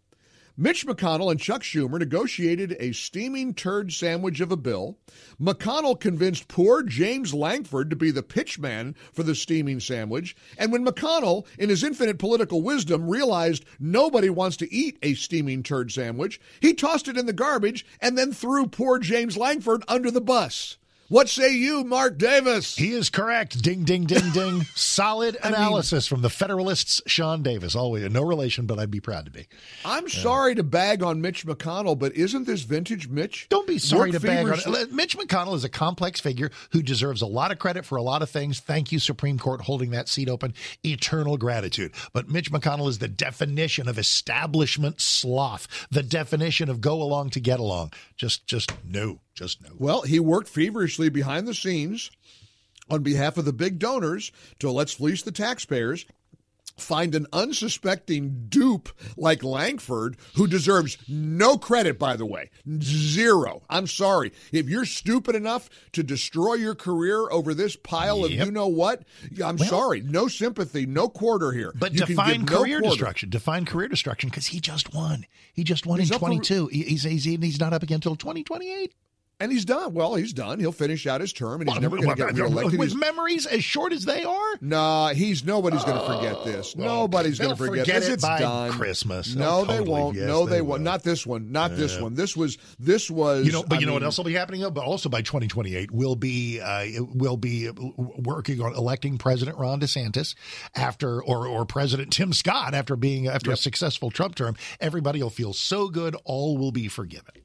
Mitch 0.60 0.88
McConnell 0.88 1.30
and 1.30 1.39
Chuck 1.39 1.62
Schumer 1.62 2.00
negotiated 2.00 2.76
a 2.80 2.91
steaming 2.91 3.54
turd 3.54 3.93
sandwich 3.93 4.39
of 4.39 4.52
a 4.52 4.58
bill. 4.58 4.98
McConnell 5.39 6.00
convinced 6.00 6.48
poor 6.48 6.82
James 6.82 7.32
Lankford 7.32 7.91
to 7.91 7.96
be 7.96 8.10
the 8.10 8.24
pitchman 8.24 8.96
for 9.13 9.22
the 9.22 9.36
steaming 9.36 9.80
sandwich. 9.80 10.36
And 10.58 10.72
when 10.72 10.84
McConnell, 10.84 11.46
in 11.60 11.70
his 11.70 11.84
infinite 11.84 12.17
political 12.17 12.63
wisdom, 12.63 13.08
realized 13.08 13.65
nobody 13.80 14.32
wants 14.32 14.58
to 14.58 14.74
eat 14.74 14.98
a 15.04 15.13
steaming 15.13 15.62
turd 15.62 15.91
sandwich, 15.91 16.41
he 16.60 16.74
tossed 16.74 17.08
it 17.08 17.17
in 17.17 17.28
the 17.28 17.34
garbage 17.34 17.86
and 18.02 18.17
then 18.17 18.34
threw 18.34 18.65
poor 18.65 18.98
James 18.98 19.38
Lankford 19.38 19.84
under 19.88 20.10
the 20.10 20.22
bus. 20.22 20.78
What 21.10 21.30
say 21.30 21.54
you, 21.56 21.86
Mark 21.86 22.17
Davis? 22.17 22.76
He 22.76 22.91
is 22.91 23.10
correct. 23.10 23.62
Ding, 23.62 23.86
ding, 23.86 24.04
ding, 24.04 24.30
ding. 24.32 24.63
Solid 24.76 25.38
analysis 25.41 26.06
from 26.06 26.22
the 26.22 26.30
Federalists, 26.30 27.02
Sean 27.08 27.41
Davis. 27.43 27.78
Always 27.78 28.12
no 28.12 28.24
relation, 28.24 28.65
but 28.65 28.78
I'd 28.78 28.91
be 28.91 29.00
proud 29.00 29.24
to 29.24 29.32
be. 29.32 29.48
I'm 29.86 30.10
sorry 30.10 30.56
to 30.56 30.63
bag 30.63 31.02
on 31.02 31.22
Mitch 31.22 31.46
McConnell, 31.46 31.98
but 31.98 32.13
isn't 32.13 32.46
this 32.46 32.63
vintage 32.63 33.08
Mitch? 33.08 33.48
Don't 33.48 33.65
be 33.65 33.80
sorry 33.80 34.12
Work 34.12 34.22
to 34.22 34.28
bag 34.28 34.48
on 34.48 34.76
it. 34.76 34.91
Mitch 34.91 35.17
McConnell 35.17 35.56
is 35.56 35.63
a 35.63 35.70
complex 35.70 36.20
figure 36.20 36.52
who 36.72 36.84
deserves 36.84 37.22
a 37.22 37.26
lot 37.26 37.54
of 37.54 37.60
credit 37.60 37.86
for 37.86 37.96
a 37.96 38.02
lot 38.02 38.22
of 38.22 38.30
things. 38.30 38.60
Thank 38.60 38.91
you, 38.91 39.00
Supreme 39.00 39.39
Court, 39.39 39.62
holding 39.62 39.91
that 39.91 40.10
seat 40.10 40.28
open. 40.28 40.54
Eternal 40.84 41.38
gratitude. 41.38 41.93
But 42.12 42.28
Mitch 42.28 42.52
McConnell 42.52 42.89
is 42.89 43.00
the 43.00 43.08
definition 43.08 43.88
of 43.88 43.98
establishment 43.98 45.00
sloth, 45.00 45.88
the 45.89 46.04
definition 46.04 46.70
of 46.70 46.82
go 46.82 47.02
along 47.02 47.30
to 47.30 47.39
get 47.39 47.62
along. 47.62 47.93
Just, 48.17 48.46
just 48.46 48.74
no, 48.84 49.20
just 49.38 49.62
no. 49.63 49.69
Well, 49.78 50.02
he 50.02 50.19
worked 50.19 50.50
feverishly 50.50 51.10
behind 51.10 51.47
the 51.47 51.54
scenes 51.54 52.10
on 52.89 53.04
behalf 53.04 53.38
of 53.38 53.45
the 53.45 53.54
big 53.54 53.78
donors 53.80 54.32
to 54.60 54.71
let's 54.71 54.93
fleece 54.93 55.21
the 55.21 55.32
taxpayers. 55.32 56.06
Find 56.78 57.15
an 57.15 57.26
unsuspecting 57.34 58.45
dupe 58.50 58.89
like 59.17 59.43
Lankford, 59.43 60.15
who 60.36 60.45
deserves 60.45 60.97
no 61.08 61.58
credit, 61.58 61.97
by 61.97 62.15
the 62.15 62.26
way. 62.26 62.52
Zero. 62.84 63.63
I'm 63.67 63.88
sorry. 63.88 64.32
If 64.52 64.69
you're 64.69 64.86
stupid 64.86 65.36
enough 65.36 65.71
to 65.93 66.04
destroy 66.04 66.54
your 66.54 66.76
career 66.76 67.32
over 67.32 67.56
this 67.56 67.76
pile 67.76 68.23
of 68.23 68.32
you 68.32 68.52
know 68.52 68.67
what, 68.67 69.04
I'm 69.43 69.58
sorry. 69.58 70.02
No 70.02 70.28
sympathy, 70.28 70.86
no 70.86 71.10
quarter 71.10 71.52
here. 71.52 71.73
But 71.76 71.93
You 71.93 72.06
define 72.06 72.45
no 72.45 72.60
career 72.60 72.80
quarter. 72.80 72.93
destruction. 72.95 73.30
Define 73.32 73.65
career 73.65 73.88
destruction 73.88 74.30
because 74.30 74.45
he 74.47 74.60
just 74.60 74.93
won. 74.93 75.26
He 75.54 75.63
just 75.63 75.88
won 75.88 76.00
He's 76.00 76.12
in 76.12 76.15
up 76.15 76.19
for- 76.19 76.28
22. 76.28 76.67
He- 76.67 76.84
he's, 76.84 77.02
he's, 77.04 77.23
he's 77.23 77.60
not 77.60 77.73
up 77.73 77.82
again 77.82 77.95
until 77.95 78.15
2028. 78.15 78.93
And 79.39 79.52
he's 79.52 79.65
done. 79.65 79.93
Well, 79.93 80.15
he's 80.15 80.34
done. 80.34 80.60
He'll 80.60 80.71
finish 80.71 81.06
out 81.06 81.21
his 81.21 81.32
term, 81.32 81.62
and 81.62 81.69
he's 81.69 81.80
never 81.80 81.97
going 81.97 82.10
to 82.10 82.15
get 82.15 82.34
reelected. 82.34 82.80
With 82.80 82.89
He's- 82.89 83.00
memories 83.00 83.45
as 83.45 83.63
short 83.63 83.93
as 83.93 84.04
they 84.04 84.23
are? 84.23 84.47
Nah, 84.62 85.10
he's 85.10 85.45
nobody's 85.45 85.84
going 85.84 86.00
to 86.00 86.06
forget 86.08 86.43
this. 86.43 86.76
well, 86.76 87.02
Nobody's 87.02 87.38
going 87.38 87.52
to 87.52 87.56
forget, 87.56 87.86
forget 87.86 88.02
this. 88.02 88.10
it 88.10 88.13
It's 88.13 88.23
by 88.23 88.39
done. 88.39 88.71
Christmas. 88.71 89.36
No, 89.36 89.60
Oh, 89.60 89.65
they 89.65 89.80
won't. 89.80 90.15
Yes, 90.17 90.26
no, 90.28 90.45
they 90.47 90.56
they, 90.56 90.62
will. 90.62 90.69
won't. 90.69 90.82
Not 90.82 91.04
this 91.04 91.23
one. 91.28 91.52
Not 91.52 91.76
this 91.76 92.00
one. 92.02 92.15
This 92.15 92.36
was. 92.36 92.58
This 92.80 93.12
was. 93.12 93.45
You 93.45 93.52
know, 93.52 93.62
but 93.62 93.78
I 93.78 93.82
you 93.82 93.86
know 93.86 93.93
what 93.93 94.02
else 94.02 94.17
will 94.17 94.26
be 94.26 94.34
happening? 94.34 94.62
But 94.73 94.84
also 94.84 95.08
by 95.08 95.21
2028, 95.21 95.91
we'll 95.91 96.15
be 96.15 96.60
uh, 96.60 96.86
we'll 97.13 97.38
be 97.38 97.69
working 97.69 98.60
on 98.62 98.73
electing 98.73 99.19
President 99.19 99.60
Ron 99.60 99.80
DeSantis 99.80 100.34
after, 100.76 101.21
or 101.21 101.45
or 101.47 101.63
President 101.65 102.12
Tim 102.12 102.34
Scott 102.34 102.73
after 102.73 102.95
being 102.95 103.28
after 103.28 103.52
a 103.52 103.58
successful 103.58 104.10
Trump 104.10 104.34
term. 104.34 104.56
Everybody 104.80 105.21
will 105.21 105.30
feel 105.30 105.54
so 105.54 105.89
good. 105.89 106.15
All 106.26 106.58
will 106.58 106.71
be 106.71 106.88
forgiven. 106.88 107.36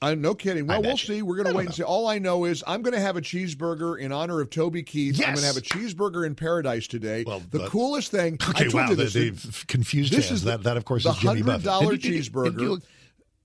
I, 0.00 0.14
no 0.14 0.34
kidding. 0.34 0.66
Well, 0.66 0.80
we'll 0.80 0.96
see. 0.96 1.22
We're 1.22 1.36
going 1.36 1.48
to 1.48 1.54
wait 1.54 1.66
and 1.66 1.74
see. 1.74 1.82
All 1.82 2.06
I 2.06 2.18
know 2.18 2.44
is 2.44 2.62
I'm 2.66 2.82
going 2.82 2.94
to 2.94 3.00
have 3.00 3.16
a 3.16 3.20
cheeseburger 3.20 3.98
in 3.98 4.12
honor 4.12 4.40
of 4.40 4.48
Toby 4.50 4.82
Keith. 4.84 5.18
I'm 5.20 5.34
going 5.34 5.38
to 5.38 5.46
have 5.46 5.56
a 5.56 5.60
cheeseburger 5.60 6.24
in 6.24 6.34
paradise 6.36 6.86
today. 6.86 7.24
Well, 7.26 7.42
the 7.50 7.66
coolest 7.68 8.10
thing. 8.12 8.34
Okay, 8.34 8.52
I 8.66 8.68
told 8.68 8.74
wow, 8.74 8.88
you 8.90 8.96
they, 8.96 9.04
this. 9.04 9.12
they've 9.14 9.64
confused 9.66 10.12
This 10.12 10.28
his. 10.28 10.38
is 10.38 10.44
the- 10.44 10.50
that 10.52 10.62
that 10.62 10.76
of 10.76 10.84
course 10.84 11.02
the 11.04 11.10
is 11.10 11.16
Jimmy 11.18 11.42
Buffett. 11.42 11.66
$100 11.68 11.90
Did 11.90 12.04
you- 12.04 12.10
did- 12.12 12.22
cheeseburger. 12.32 12.58
did 12.58 12.82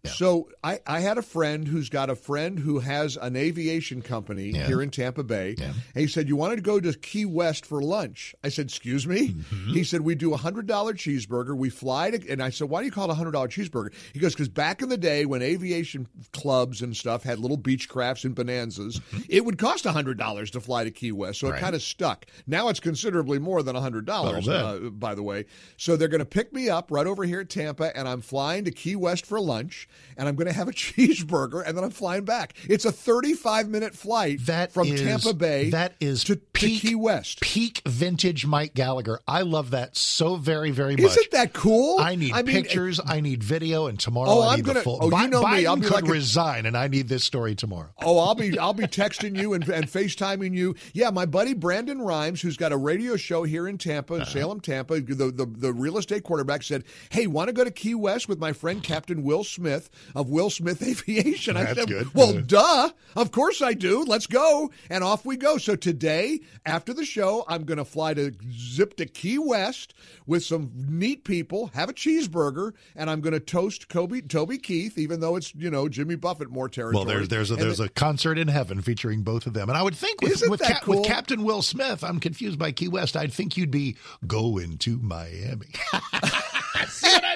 So 0.10 0.50
I, 0.62 0.80
I 0.86 1.00
had 1.00 1.18
a 1.18 1.22
friend 1.22 1.66
who's 1.66 1.88
got 1.88 2.10
a 2.10 2.16
friend 2.16 2.60
who 2.60 2.80
has 2.80 3.16
an 3.16 3.38
aviation 3.38 4.02
company 4.02 4.50
Yeah. 4.50 4.68
here 4.68 4.82
in 4.82 4.89
Tampa 4.89 5.24
Bay. 5.24 5.56
Yeah. 5.58 5.68
And 5.68 6.02
he 6.02 6.08
said, 6.08 6.28
You 6.28 6.36
wanted 6.36 6.58
to 6.58 6.62
go 6.62 6.78
to 6.82 6.94
Key 6.94 7.24
West 7.26 7.66
for 7.66 7.82
lunch. 7.82 8.36
I 8.44 8.50
said, 8.50 8.66
Excuse 8.66 9.08
me? 9.08 9.30
Mm-hmm. 9.30 9.70
He 9.74 9.86
said, 9.86 10.02
We 10.02 10.16
do 10.16 10.34
a 10.34 10.38
$100 10.38 10.66
cheeseburger. 10.66 11.56
We 11.56 11.70
fly 11.70 12.12
to, 12.12 12.30
and 12.30 12.44
I 12.44 12.50
said, 12.50 12.70
Why 12.70 12.82
do 12.82 12.86
you 12.86 12.92
call 12.92 13.10
it 13.10 13.18
a 13.18 13.22
$100 13.22 13.32
cheeseburger? 13.48 13.94
He 14.13 14.20
goes, 14.20 14.34
Because 14.34 14.50
back 14.50 14.82
in 14.82 14.89
the 14.89 14.98
day 14.98 15.26
when 15.26 15.42
aviation 15.42 16.08
clubs 16.34 16.82
and 16.82 16.96
stuff 16.98 17.24
had 17.24 17.39
little 17.39 17.58
Beechcrafts 17.58 18.26
and 18.26 18.36
bonanzas, 18.36 19.00
it 19.30 19.46
would 19.46 19.58
cost 19.58 19.86
$100 19.86 20.50
to 20.52 20.60
fly 20.60 20.84
to 20.84 20.92
Key 20.92 21.13
West. 21.13 21.39
So 21.39 21.48
Mm-hmm. 21.48 21.52
Right. 21.54 21.60
it 21.60 21.62
kind 21.62 21.76
of 21.76 21.82
stuck. 21.82 22.26
Now 22.46 22.68
it's 22.68 22.80
considerably 22.82 23.39
more 23.39 23.63
than 23.63 23.76
$100, 23.78 24.48
uh, 24.50 24.89
by 24.89 25.16
the 25.16 25.24
way. 25.24 25.46
So 25.78 25.96
they're 25.96 26.08
going 26.10 26.20
to 26.20 26.26
pick 26.26 26.52
me 26.52 26.68
up 26.70 26.92
right 26.92 27.08
over 27.08 27.24
here 27.24 27.39
at 27.39 27.50
Tampa, 27.50 27.96
and 27.98 28.06
I'm 28.08 28.20
flying 28.22 28.66
to 28.66 28.72
Key 28.72 28.96
West 28.98 29.26
for 29.26 29.39
lunch, 29.39 29.88
and 30.17 30.27
I'm 30.27 30.36
going 30.36 30.47
to 30.47 30.53
have 30.53 30.67
a 30.67 30.71
cheeseburger, 31.08 31.65
and 31.65 31.77
then 31.77 31.84
I'm 31.84 31.91
flying 31.91 32.25
back. 32.25 32.53
It's 32.69 32.86
a 32.86 32.91
35 32.91 33.67
minute 33.69 33.95
flight 33.95 34.39
That 34.45 34.71
from 34.71 34.88
is- 34.88 35.01
Tampa 35.01 35.34
Bay 35.34 35.69
That 35.69 35.93
is 35.99 36.23
to, 36.25 36.36
to 36.36 36.41
Key 36.53 36.95
West. 36.95 37.41
Peak 37.41 37.82
vintage 37.88 38.45
Mike 38.45 38.73
Gallagher. 38.73 39.19
I 39.27 39.41
love 39.41 39.71
that 39.71 39.95
so 39.97 40.36
very, 40.36 40.71
very 40.71 40.95
much. 40.95 41.06
Isn't 41.12 41.32
that 41.32 41.53
cool? 41.53 41.99
I 41.99 42.15
need 42.15 42.34
I 42.34 42.41
mean, 42.43 42.56
pictures. 42.56 42.99
I 43.06 43.19
need 43.21 43.43
video, 43.43 43.88
and 43.88 43.99
tomorrow 43.99 44.29
Oh, 44.29 44.41
I 44.41 44.53
I'm 44.53 44.58
need 44.58 44.65
gonna- 44.65 44.79
the 44.79 44.84
full. 44.84 44.99
oh, 45.01 45.06
you 45.21 45.27
know 45.27 45.41
me, 45.41 45.45
Biden 45.63 45.65
I'll 45.67 45.75
be 45.75 45.82
could 45.84 45.91
like 45.93 46.08
a- 46.08 46.12
resign, 46.12 46.65
and 46.65 46.77
I 46.77 46.88
need 46.88 47.08
this 47.10 47.23
story 47.23 47.56
tomorrow. 47.56 47.89
Oh, 48.01 48.19
I'll 48.19 48.36
be 48.36 48.58
I'll 48.58 48.73
be 48.73 48.84
texting 48.86 49.38
you 49.39 49.53
and, 49.53 49.67
and 49.69 49.86
FaceTiming 49.88 50.56
you. 50.56 50.75
Yeah, 50.93 51.10
my 51.10 51.25
buddy 51.25 51.53
Brandon 51.53 52.01
Rhymes, 52.01 52.41
who's 52.41 52.58
got 52.58 52.71
a 52.71 52.77
radio 52.77 53.15
show 53.15 53.43
here 53.43 53.67
in 53.67 53.77
Tampa, 53.77 54.15
in 54.15 54.25
Salem, 54.25 54.60
Tampa, 54.60 54.99
the, 55.01 55.32
the 55.32 55.45
the 55.45 55.73
real 55.73 55.97
estate 55.97 56.23
quarterback 56.23 56.63
said, 56.63 56.84
"Hey, 57.10 57.27
want 57.27 57.47
to 57.49 57.53
go 57.53 57.63
to 57.63 57.71
Key 57.71 57.95
West 57.95 58.27
with 58.29 58.39
my 58.39 58.53
friend 58.53 58.82
Captain 58.84 59.23
Will 59.23 59.43
Smith? 59.43 59.83
Smith 59.84 60.12
of 60.15 60.30
Will 60.30 60.50
Smith 60.50 60.82
Aviation. 60.88 61.58
I 61.58 61.74
said, 61.74 61.88
good. 61.88 62.13
Well, 62.13 62.41
duh. 62.41 62.89
Of 63.15 63.32
course 63.32 63.62
I 63.62 63.74
do. 63.74 64.04
Let's 64.04 64.28
go. 64.28 64.72
And 64.89 65.04
off 65.04 65.26
we 65.26 65.38
go. 65.38 65.58
So 65.58 65.76
today, 65.76 66.41
after 66.65 66.93
the 66.93 67.06
show, 67.06 67.46
I'm 67.48 67.63
going 67.63 67.78
to 67.78 67.86
fly 67.86 68.13
to 68.15 68.34
zip 68.52 68.96
to 68.98 69.06
Key 69.06 69.38
West 69.38 69.93
with 70.26 70.43
some 70.43 70.72
neat 70.76 71.24
people, 71.24 71.67
have 71.74 71.89
a 71.89 71.93
cheeseburger, 71.93 72.74
and 72.96 73.10
I'm 73.10 73.22
going 73.22 73.34
to 73.34 73.39
toast 73.39 73.89
Kobe, 73.89 74.22
Toby 74.22 74.58
Keith, 74.58 74.98
even 74.98 75.19
though 75.19 75.36
it's, 75.36 75.54
you 75.54 75.69
know, 75.69 75.88
Jimmy 75.88 76.15
Buffett 76.15 76.50
more 76.50 76.69
territory. 76.69 76.96
Well, 76.96 77.06
there's 77.06 77.29
there's 77.29 77.52
a, 77.52 77.56
And 77.56 77.63
there's 77.63 77.79
a 77.79 77.90
concert 77.90 78.38
in 78.38 78.48
heaven 78.48 78.81
featuring 78.81 79.23
both 79.23 79.46
of 79.46 79.54
them, 79.54 79.69
and 79.69 79.77
I 79.77 79.84
would 79.84 79.96
think 79.96 80.21
with 80.21 80.44
with, 80.48 80.60
that 80.62 80.88
with? 80.88 81.06
Captain 81.06 81.44
Will 81.44 81.62
Smith, 81.62 82.04
I'm 82.04 82.19
confused 82.19 82.58
by 82.58 82.71
Key 82.71 82.88
West. 82.88 83.15
I'd 83.15 83.34
think 83.34 83.58
you'd 83.58 83.71
be 83.71 83.98
going 84.25 84.77
to 84.79 84.98
Miami. 85.00 85.67
See 86.88 87.10
what 87.10 87.23
I? 87.23 87.33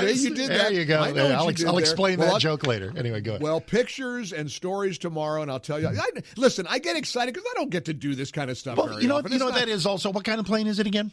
See, 0.00 0.28
you 0.28 0.34
did 0.34 0.48
there 0.50 0.58
that. 0.58 0.74
you 0.74 0.84
go. 0.84 1.00
I 1.00 1.12
know 1.12 1.26
I'll, 1.28 1.44
you 1.44 1.50
ex- 1.50 1.60
did 1.60 1.68
I'll 1.68 1.78
explain 1.78 2.18
Well, 2.18 2.32
that 2.32 2.40
joke 2.40 2.66
later. 2.66 2.92
Anyway, 2.96 3.20
go 3.20 3.32
ahead. 3.32 3.42
Well, 3.42 3.60
pictures 3.60 4.32
and 4.32 4.50
stories 4.50 4.98
tomorrow, 4.98 5.42
and 5.42 5.50
I'll 5.50 5.60
tell 5.60 5.80
you. 5.80 5.88
I, 5.88 6.08
listen, 6.36 6.66
I 6.68 6.78
get 6.78 6.96
excited 6.96 7.34
because 7.34 7.48
I 7.50 7.54
don't 7.58 7.70
get 7.70 7.84
to 7.86 7.94
do 7.94 8.14
this 8.14 8.30
kind 8.30 8.50
of 8.50 8.58
stuff. 8.58 8.76
Well, 8.78 8.88
very 8.88 9.02
you 9.02 9.08
know, 9.08 9.16
often. 9.18 9.32
you 9.32 9.38
know 9.38 9.46
It's 9.48 9.54
what 9.54 9.60
not- 9.60 9.66
that 9.66 9.72
is 9.72 9.86
also. 9.86 10.10
What 10.10 10.24
kind 10.24 10.40
of 10.40 10.46
plane 10.46 10.66
is 10.66 10.78
it 10.78 10.86
again? 10.86 11.12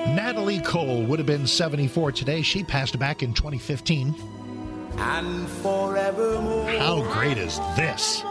Natalie 0.09 0.61
Cole 0.61 1.05
would 1.05 1.19
have 1.19 1.27
been 1.27 1.47
74 1.47 2.13
today. 2.13 2.43
She 2.43 2.63
passed 2.63 2.99
back 2.99 3.23
in 3.23 3.33
2015. 3.35 4.15
And 4.97 5.49
forevermore. 5.49 6.69
How 6.71 7.03
great 7.13 7.39
is 7.39 7.59
this? 7.77 8.23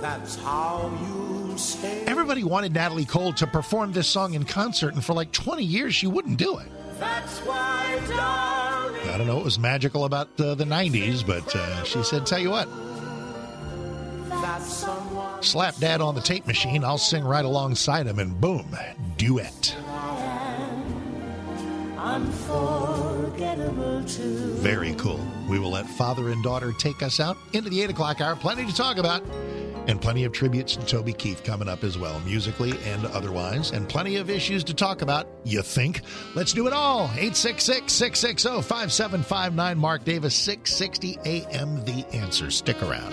That's 0.00 0.36
how 0.36 0.90
you 1.00 1.56
say. 1.58 2.04
Everybody 2.06 2.44
wanted 2.44 2.72
Natalie 2.72 3.04
Cole 3.04 3.32
to 3.34 3.46
perform 3.46 3.92
this 3.92 4.08
song 4.08 4.34
in 4.34 4.44
concert, 4.44 4.94
and 4.94 5.04
for 5.04 5.12
like 5.12 5.30
20 5.32 5.62
years, 5.62 5.94
she 5.94 6.06
wouldn't 6.06 6.38
do 6.38 6.58
it. 6.58 6.68
That's 6.98 7.38
why, 7.40 8.00
darling. 8.08 9.08
I 9.08 9.18
don't 9.18 9.26
know 9.26 9.36
what 9.36 9.44
was 9.44 9.58
magical 9.58 10.04
about 10.04 10.28
uh, 10.40 10.54
the 10.54 10.64
90s, 10.64 11.26
but 11.26 11.54
uh, 11.54 11.84
she 11.84 12.02
said, 12.02 12.26
Tell 12.26 12.38
you 12.38 12.50
what, 12.50 12.68
slap 15.40 15.76
dad 15.76 16.00
on 16.00 16.14
the 16.14 16.20
tape 16.20 16.46
machine, 16.46 16.84
I'll 16.84 16.98
sing 16.98 17.24
right 17.24 17.44
alongside 17.44 18.06
him, 18.06 18.18
and 18.18 18.40
boom, 18.40 18.76
duet. 19.16 19.76
Unforgettable 22.02 24.02
too. 24.04 24.54
Very 24.54 24.92
cool. 24.94 25.20
We 25.48 25.60
will 25.60 25.70
let 25.70 25.86
father 25.86 26.30
and 26.30 26.42
daughter 26.42 26.72
take 26.72 27.00
us 27.00 27.20
out 27.20 27.36
into 27.52 27.70
the 27.70 27.80
8 27.80 27.90
o'clock 27.90 28.20
hour. 28.20 28.34
Plenty 28.34 28.66
to 28.66 28.74
talk 28.74 28.98
about. 28.98 29.22
And 29.86 30.00
plenty 30.00 30.24
of 30.24 30.32
tributes 30.32 30.74
to 30.76 30.84
Toby 30.84 31.12
Keith 31.12 31.44
coming 31.44 31.68
up 31.68 31.84
as 31.84 31.98
well, 31.98 32.18
musically 32.20 32.72
and 32.84 33.06
otherwise. 33.06 33.70
And 33.70 33.88
plenty 33.88 34.16
of 34.16 34.30
issues 34.30 34.64
to 34.64 34.74
talk 34.74 35.02
about, 35.02 35.28
you 35.44 35.62
think? 35.62 36.02
Let's 36.34 36.52
do 36.52 36.66
it 36.66 36.72
all. 36.72 37.04
866 37.04 37.92
660 37.92 38.62
5759. 38.62 39.78
Mark 39.78 40.04
Davis, 40.04 40.34
660 40.34 41.18
AM 41.24 41.84
The 41.84 42.04
Answer. 42.16 42.50
Stick 42.50 42.82
around. 42.82 43.12